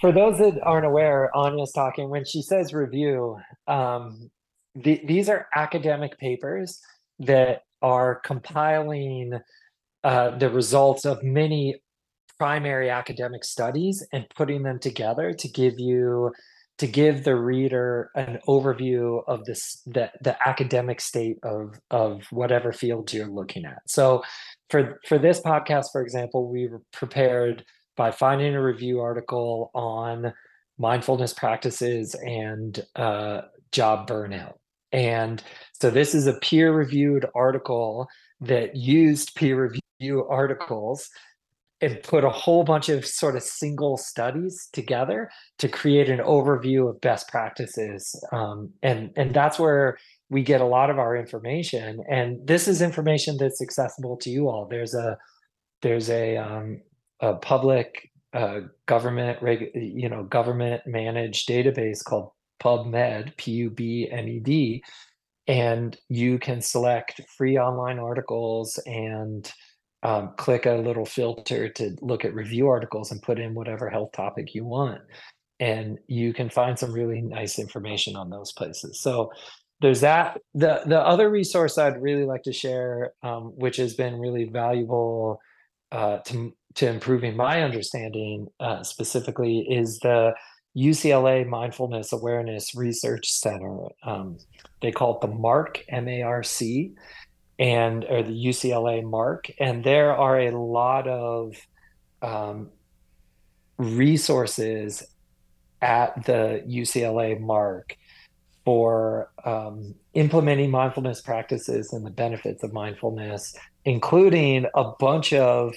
for 0.00 0.12
those 0.12 0.38
that 0.38 0.60
aren't 0.62 0.86
aware, 0.86 1.34
Anya's 1.34 1.72
talking 1.72 2.10
when 2.10 2.24
she 2.24 2.42
says 2.42 2.74
review. 2.74 3.38
Um, 3.66 4.30
the, 4.74 5.00
these 5.04 5.28
are 5.28 5.48
academic 5.54 6.18
papers 6.18 6.80
that 7.20 7.62
are 7.82 8.16
compiling 8.16 9.40
uh, 10.04 10.36
the 10.38 10.50
results 10.50 11.04
of 11.04 11.22
many 11.22 11.80
primary 12.40 12.88
academic 12.88 13.44
studies 13.44 14.02
and 14.14 14.24
putting 14.34 14.62
them 14.62 14.78
together 14.78 15.34
to 15.34 15.46
give 15.46 15.78
you 15.78 16.32
to 16.78 16.86
give 16.86 17.24
the 17.24 17.36
reader 17.36 18.10
an 18.14 18.38
overview 18.48 19.22
of 19.28 19.44
this 19.44 19.82
the, 19.84 20.10
the 20.22 20.34
academic 20.48 21.02
state 21.02 21.36
of 21.42 21.78
of 21.90 22.22
whatever 22.30 22.72
field 22.72 23.12
you're 23.12 23.26
looking 23.26 23.66
at. 23.66 23.82
So 23.86 24.22
for 24.70 24.98
for 25.06 25.18
this 25.18 25.38
podcast 25.42 25.92
for 25.92 26.00
example 26.00 26.50
we 26.50 26.66
were 26.66 26.80
prepared 26.94 27.62
by 27.94 28.10
finding 28.10 28.54
a 28.54 28.62
review 28.62 29.00
article 29.00 29.70
on 29.74 30.32
mindfulness 30.78 31.34
practices 31.34 32.16
and 32.24 32.80
uh, 32.96 33.42
job 33.70 34.08
burnout. 34.08 34.54
And 34.92 35.42
so 35.78 35.90
this 35.90 36.14
is 36.14 36.26
a 36.26 36.38
peer 36.40 36.72
reviewed 36.72 37.26
article 37.34 38.08
that 38.40 38.76
used 38.76 39.34
peer 39.34 39.70
review 40.00 40.26
articles 40.30 41.10
and 41.80 42.02
put 42.02 42.24
a 42.24 42.30
whole 42.30 42.62
bunch 42.62 42.88
of 42.88 43.06
sort 43.06 43.36
of 43.36 43.42
single 43.42 43.96
studies 43.96 44.68
together 44.72 45.30
to 45.58 45.68
create 45.68 46.10
an 46.10 46.18
overview 46.18 46.88
of 46.88 47.00
best 47.00 47.28
practices. 47.28 48.14
Um, 48.32 48.70
and, 48.82 49.10
and 49.16 49.32
that's 49.32 49.58
where 49.58 49.96
we 50.28 50.42
get 50.42 50.60
a 50.60 50.66
lot 50.66 50.90
of 50.90 50.98
our 50.98 51.16
information. 51.16 52.02
And 52.08 52.46
this 52.46 52.68
is 52.68 52.82
information 52.82 53.36
that's 53.38 53.62
accessible 53.62 54.16
to 54.18 54.30
you 54.30 54.48
all. 54.48 54.66
There's 54.66 54.94
a, 54.94 55.16
there's 55.82 56.10
a, 56.10 56.36
um, 56.36 56.82
a 57.20 57.34
public 57.34 58.10
uh, 58.32 58.60
government, 58.86 59.38
you 59.74 60.08
know, 60.08 60.24
government 60.24 60.82
managed 60.86 61.48
database 61.48 62.04
called 62.04 62.30
PubMed, 62.62 63.36
P 63.36 63.52
U 63.52 63.70
B 63.70 64.08
M 64.10 64.28
E 64.28 64.38
D, 64.38 64.84
and 65.46 65.96
you 66.08 66.38
can 66.38 66.60
select 66.60 67.20
free 67.36 67.58
online 67.58 67.98
articles 67.98 68.78
and 68.86 69.50
um, 70.02 70.32
click 70.36 70.66
a 70.66 70.72
little 70.72 71.04
filter 71.04 71.68
to 71.68 71.96
look 72.00 72.24
at 72.24 72.34
review 72.34 72.68
articles 72.68 73.10
and 73.10 73.22
put 73.22 73.38
in 73.38 73.54
whatever 73.54 73.90
health 73.90 74.12
topic 74.12 74.54
you 74.54 74.64
want. 74.64 75.00
And 75.58 75.98
you 76.06 76.32
can 76.32 76.48
find 76.48 76.78
some 76.78 76.92
really 76.92 77.20
nice 77.20 77.58
information 77.58 78.16
on 78.16 78.30
those 78.30 78.52
places. 78.52 79.00
So 79.00 79.30
there's 79.80 80.00
that. 80.00 80.40
The 80.54 80.82
the 80.86 81.00
other 81.00 81.30
resource 81.30 81.78
I'd 81.78 82.00
really 82.00 82.24
like 82.24 82.42
to 82.44 82.52
share, 82.52 83.12
um, 83.22 83.52
which 83.56 83.76
has 83.76 83.94
been 83.94 84.18
really 84.18 84.44
valuable 84.44 85.40
uh, 85.92 86.18
to 86.18 86.54
to 86.76 86.88
improving 86.88 87.36
my 87.36 87.62
understanding 87.62 88.46
uh, 88.58 88.82
specifically, 88.82 89.66
is 89.68 89.98
the 90.00 90.32
UCLA 90.76 91.46
Mindfulness 91.46 92.12
Awareness 92.12 92.74
Research 92.74 93.30
Center. 93.30 93.88
Um, 94.02 94.38
they 94.80 94.92
call 94.92 95.16
it 95.16 95.20
the 95.20 95.34
MARC, 95.34 95.84
M 95.88 96.08
A 96.08 96.22
R 96.22 96.42
C, 96.42 96.92
and 97.60 98.04
or 98.08 98.22
the 98.22 98.32
UCLA 98.32 99.04
MARC, 99.04 99.50
and 99.60 99.84
there 99.84 100.16
are 100.16 100.40
a 100.40 100.50
lot 100.50 101.06
of 101.06 101.54
um, 102.22 102.70
resources 103.76 105.06
at 105.82 106.24
the 106.24 106.64
UCLA 106.66 107.38
MARC 107.38 107.98
for 108.64 109.30
um, 109.44 109.94
implementing 110.14 110.70
mindfulness 110.70 111.20
practices 111.20 111.92
and 111.92 112.04
the 112.04 112.10
benefits 112.10 112.62
of 112.62 112.72
mindfulness, 112.72 113.54
including 113.84 114.66
a 114.74 114.92
bunch 114.98 115.34
of 115.34 115.74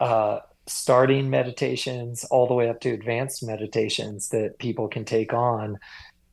uh, 0.00 0.38
starting 0.66 1.28
meditations 1.28 2.24
all 2.24 2.46
the 2.46 2.54
way 2.54 2.70
up 2.70 2.80
to 2.80 2.90
advanced 2.90 3.42
meditations 3.42 4.30
that 4.30 4.58
people 4.58 4.88
can 4.88 5.04
take 5.04 5.34
on. 5.34 5.78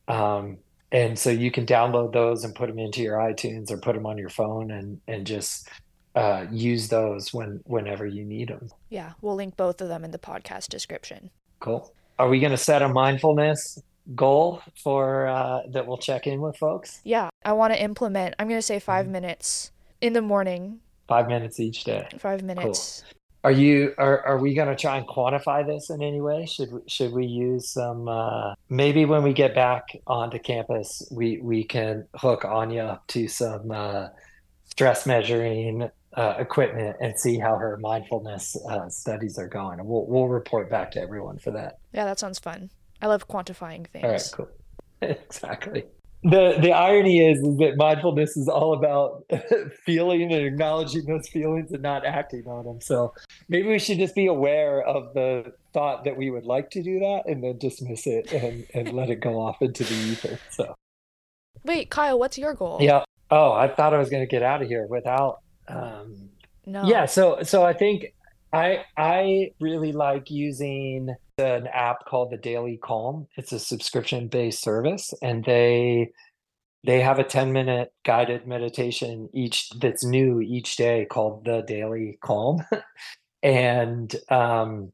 Um, 0.07 0.59
and 0.91 1.17
so 1.17 1.29
you 1.29 1.51
can 1.51 1.65
download 1.65 2.13
those 2.13 2.43
and 2.43 2.55
put 2.55 2.67
them 2.67 2.79
into 2.79 3.01
your 3.01 3.17
iTunes 3.17 3.71
or 3.71 3.77
put 3.77 3.95
them 3.95 4.05
on 4.05 4.17
your 4.17 4.29
phone 4.29 4.71
and 4.71 5.01
and 5.07 5.27
just 5.27 5.69
uh, 6.15 6.45
use 6.51 6.87
those 6.87 7.33
when 7.33 7.61
whenever 7.65 8.05
you 8.05 8.25
need 8.25 8.49
them. 8.49 8.69
Yeah, 8.89 9.13
we'll 9.21 9.35
link 9.35 9.55
both 9.55 9.81
of 9.81 9.87
them 9.87 10.03
in 10.03 10.11
the 10.11 10.17
podcast 10.17 10.69
description. 10.69 11.29
Cool. 11.59 11.93
Are 12.17 12.29
we 12.29 12.39
going 12.39 12.51
to 12.51 12.57
set 12.57 12.81
a 12.81 12.89
mindfulness 12.89 13.79
goal 14.15 14.63
for 14.81 15.27
uh, 15.27 15.61
that 15.69 15.85
we'll 15.85 15.97
check 15.97 16.25
in 16.25 16.41
with 16.41 16.57
folks? 16.57 17.01
Yeah, 17.03 17.29
I 17.45 17.53
want 17.53 17.73
to 17.73 17.81
implement. 17.81 18.35
I'm 18.39 18.47
going 18.47 18.57
to 18.57 18.65
say 18.65 18.79
5 18.79 19.03
mm-hmm. 19.03 19.11
minutes 19.11 19.71
in 20.01 20.13
the 20.13 20.21
morning. 20.21 20.79
Five 21.07 21.27
minutes 21.27 21.59
each 21.59 21.83
day. 21.83 22.07
Five 22.17 22.41
minutes. 22.43 23.03
Cool. 23.03 23.17
Are 23.43 23.51
you 23.51 23.93
are 23.97 24.25
are 24.25 24.37
we 24.37 24.53
going 24.53 24.67
to 24.67 24.75
try 24.75 24.97
and 24.97 25.07
quantify 25.07 25.65
this 25.65 25.89
in 25.89 26.01
any 26.01 26.21
way? 26.21 26.45
Should 26.45 26.81
should 26.87 27.13
we 27.13 27.25
use 27.25 27.69
some 27.69 28.07
uh, 28.07 28.55
maybe 28.69 29.05
when 29.05 29.23
we 29.23 29.33
get 29.33 29.55
back 29.55 29.83
onto 30.05 30.39
campus, 30.39 31.07
we 31.11 31.39
we 31.41 31.63
can 31.63 32.07
hook 32.15 32.45
Anya 32.45 32.83
up 32.83 33.07
to 33.07 33.27
some 33.27 33.71
uh, 33.71 34.07
stress 34.65 35.05
measuring 35.05 35.89
uh, 36.13 36.33
equipment 36.39 36.97
and 36.99 37.17
see 37.17 37.37
how 37.37 37.55
her 37.55 37.77
mindfulness 37.77 38.57
uh, 38.69 38.89
studies 38.89 39.37
are 39.37 39.47
going. 39.47 39.79
And 39.79 39.87
we'll 39.87 40.05
we'll 40.07 40.27
report 40.27 40.69
back 40.69 40.91
to 40.91 41.01
everyone 41.01 41.37
for 41.37 41.51
that. 41.51 41.79
Yeah, 41.93 42.05
that 42.05 42.19
sounds 42.19 42.39
fun. 42.39 42.71
I 43.01 43.07
love 43.07 43.27
quantifying 43.27 43.87
things. 43.87 44.03
All 44.03 44.11
right, 44.11 44.31
cool. 44.33 44.49
exactly 45.01 45.85
the 46.23 46.57
the 46.59 46.71
irony 46.71 47.25
is, 47.25 47.39
is 47.39 47.57
that 47.57 47.77
mindfulness 47.77 48.35
is 48.35 48.47
all 48.47 48.73
about 48.73 49.23
feeling 49.85 50.23
and 50.23 50.45
acknowledging 50.45 51.05
those 51.05 51.27
feelings 51.29 51.71
and 51.71 51.83
not 51.83 52.05
acting 52.05 52.47
on 52.47 52.65
them. 52.65 52.81
So 52.81 53.13
maybe 53.49 53.67
we 53.67 53.79
should 53.79 53.99
just 53.99 54.15
be 54.15 54.25
aware 54.25 54.81
of 54.81 55.13
the 55.13 55.53
thought 55.73 56.05
that 56.05 56.17
we 56.17 56.31
would 56.31 56.45
like 56.45 56.71
to 56.71 56.81
do 56.81 56.99
that 56.99 57.23
and 57.27 57.43
then 57.43 57.57
dismiss 57.59 58.07
it 58.07 58.31
and, 58.33 58.65
and 58.73 58.93
let 58.93 59.09
it 59.09 59.19
go 59.21 59.39
off 59.39 59.61
into 59.61 59.83
the 59.83 59.93
ether. 59.93 60.39
So 60.49 60.75
wait, 61.63 61.89
Kyle, 61.89 62.17
what's 62.17 62.37
your 62.37 62.53
goal? 62.55 62.79
Yeah. 62.81 63.03
Oh, 63.29 63.51
I 63.51 63.67
thought 63.67 63.93
I 63.93 63.97
was 63.97 64.09
going 64.09 64.23
to 64.23 64.29
get 64.29 64.41
out 64.41 64.61
of 64.61 64.67
here 64.67 64.87
without. 64.87 65.41
Um, 65.67 66.29
no. 66.65 66.83
Yeah. 66.85 67.05
So 67.05 67.43
so 67.43 67.63
I 67.63 67.73
think 67.73 68.13
I 68.53 68.85
I 68.97 69.51
really 69.59 69.91
like 69.91 70.31
using 70.31 71.15
an 71.37 71.67
app 71.67 72.05
called 72.05 72.31
the 72.31 72.37
Daily 72.37 72.79
Calm. 72.81 73.27
It's 73.35 73.51
a 73.51 73.59
subscription 73.59 74.27
based 74.27 74.61
service, 74.61 75.13
and 75.21 75.43
they 75.43 76.11
they 76.85 77.01
have 77.01 77.19
a 77.19 77.23
10 77.23 77.51
minute 77.51 77.91
guided 78.05 78.47
meditation 78.47 79.29
each 79.33 79.69
that's 79.81 80.05
new 80.05 80.39
each 80.41 80.77
day 80.77 81.05
called 81.09 81.45
the 81.45 81.61
Daily 81.61 82.17
Calm. 82.21 82.63
and 83.43 84.15
um, 84.29 84.91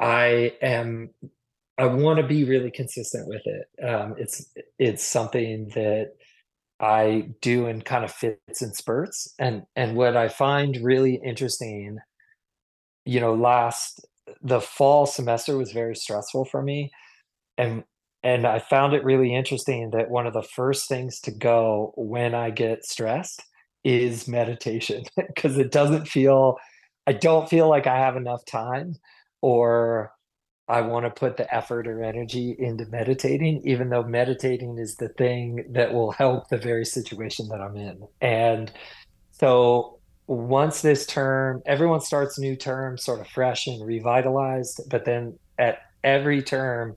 I 0.00 0.54
am 0.60 1.10
I 1.78 1.86
want 1.86 2.18
to 2.18 2.26
be 2.26 2.44
really 2.44 2.70
consistent 2.70 3.28
with 3.28 3.42
it. 3.44 3.84
Um, 3.84 4.14
it's 4.18 4.46
it's 4.78 5.04
something 5.04 5.68
that 5.74 6.12
I 6.80 7.28
do 7.40 7.66
in 7.66 7.82
kind 7.82 8.04
of 8.04 8.12
fits 8.12 8.60
and 8.60 8.74
spurts. 8.74 9.32
And 9.38 9.62
and 9.76 9.96
what 9.96 10.16
I 10.16 10.28
find 10.28 10.78
really 10.82 11.20
interesting, 11.24 11.98
you 13.04 13.20
know, 13.20 13.34
last 13.34 14.06
the 14.40 14.60
fall 14.60 15.06
semester 15.06 15.56
was 15.56 15.72
very 15.72 15.96
stressful 15.96 16.44
for 16.44 16.62
me. 16.62 16.90
And 17.58 17.84
and 18.24 18.46
I 18.46 18.60
found 18.60 18.94
it 18.94 19.04
really 19.04 19.34
interesting 19.34 19.90
that 19.90 20.10
one 20.10 20.26
of 20.26 20.32
the 20.32 20.42
first 20.42 20.88
things 20.88 21.20
to 21.22 21.32
go 21.32 21.92
when 21.96 22.34
I 22.34 22.50
get 22.50 22.84
stressed 22.84 23.42
is 23.82 24.28
meditation 24.28 25.02
because 25.16 25.58
it 25.58 25.72
doesn't 25.72 26.06
feel 26.06 26.56
I 27.06 27.12
don't 27.12 27.48
feel 27.48 27.68
like 27.68 27.86
I 27.86 27.98
have 27.98 28.16
enough 28.16 28.44
time 28.44 28.96
or 29.40 30.12
I 30.68 30.80
want 30.82 31.04
to 31.04 31.10
put 31.10 31.36
the 31.36 31.52
effort 31.52 31.88
or 31.88 32.02
energy 32.02 32.54
into 32.58 32.86
meditating, 32.86 33.62
even 33.64 33.90
though 33.90 34.04
meditating 34.04 34.78
is 34.78 34.94
the 34.94 35.08
thing 35.08 35.66
that 35.72 35.92
will 35.92 36.12
help 36.12 36.48
the 36.48 36.58
very 36.58 36.84
situation 36.84 37.48
that 37.48 37.60
I'm 37.60 37.76
in. 37.76 38.06
And 38.20 38.72
so 39.32 39.98
once 40.26 40.82
this 40.82 41.06
term, 41.06 41.62
everyone 41.66 42.00
starts 42.00 42.38
new 42.38 42.56
term 42.56 42.96
sort 42.96 43.20
of 43.20 43.28
fresh 43.28 43.66
and 43.66 43.84
revitalized, 43.84 44.80
but 44.88 45.04
then 45.04 45.38
at 45.58 45.78
every 46.04 46.42
term, 46.42 46.96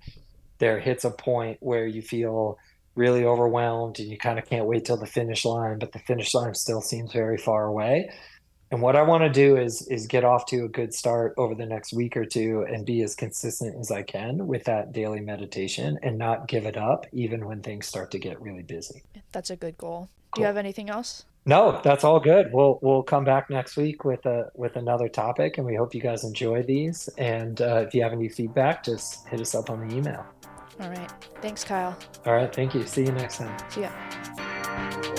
there 0.59 0.79
hits 0.79 1.03
a 1.03 1.11
point 1.11 1.57
where 1.59 1.85
you 1.85 2.01
feel 2.01 2.57
really 2.95 3.25
overwhelmed 3.25 3.99
and 3.99 4.09
you 4.09 4.17
kind 4.17 4.39
of 4.39 4.45
can't 4.45 4.65
wait 4.65 4.85
till 4.85 4.97
the 4.97 5.05
finish 5.05 5.43
line, 5.43 5.79
but 5.79 5.91
the 5.91 5.99
finish 5.99 6.33
line 6.33 6.53
still 6.53 6.81
seems 6.81 7.11
very 7.11 7.38
far 7.38 7.65
away. 7.65 8.09
And 8.71 8.81
what 8.81 8.95
I 8.95 9.03
want 9.03 9.23
to 9.23 9.29
do 9.29 9.57
is 9.57 9.88
is 9.89 10.07
get 10.07 10.23
off 10.23 10.45
to 10.47 10.65
a 10.65 10.67
good 10.67 10.93
start 10.93 11.33
over 11.38 11.53
the 11.53 11.65
next 11.65 11.93
week 11.93 12.17
or 12.17 12.25
two 12.25 12.65
and 12.67 12.85
be 12.85 13.03
as 13.03 13.15
consistent 13.15 13.75
as 13.79 13.91
I 13.91 14.01
can 14.01 14.47
with 14.47 14.63
that 14.63 14.91
daily 14.91 15.19
meditation 15.19 15.99
and 16.01 16.17
not 16.17 16.47
give 16.47 16.65
it 16.65 16.75
up 16.75 17.05
even 17.11 17.45
when 17.45 17.61
things 17.61 17.85
start 17.85 18.11
to 18.11 18.19
get 18.19 18.41
really 18.41 18.63
busy. 18.63 19.03
That's 19.31 19.49
a 19.49 19.55
good 19.55 19.77
goal. 19.77 20.09
Cool. 20.31 20.35
Do 20.35 20.41
you 20.41 20.47
have 20.47 20.57
anything 20.57 20.89
else? 20.89 21.25
No, 21.47 21.79
that's 21.84 22.03
all 22.03 22.19
good. 22.19 22.51
We'll 22.51 22.79
we'll 22.81 23.03
come 23.03 23.23
back 23.23 23.49
next 23.49 23.77
week 23.77 24.03
with 24.03 24.25
a 24.25 24.51
with 24.55 24.75
another 24.75 25.08
topic, 25.08 25.58
and 25.58 25.67
we 25.67 25.75
hope 25.75 25.93
you 25.93 26.01
guys 26.01 26.23
enjoy 26.23 26.63
these. 26.63 27.08
And 27.17 27.62
uh, 27.62 27.84
if 27.88 27.93
you 27.93 28.01
have 28.01 28.13
any 28.13 28.29
feedback, 28.29 28.84
just 28.84 29.27
hit 29.27 29.39
us 29.39 29.53
up 29.53 29.69
on 29.69 29.88
the 29.88 29.95
email. 29.95 30.25
All 30.81 30.89
right. 30.89 31.12
Thanks, 31.41 31.63
Kyle. 31.63 31.97
All 32.25 32.34
right. 32.34 32.53
Thank 32.53 32.73
you. 32.73 32.86
See 32.86 33.03
you 33.03 33.12
next 33.12 33.38
time. 33.38 33.55
See 33.69 33.81
ya. 33.81 35.14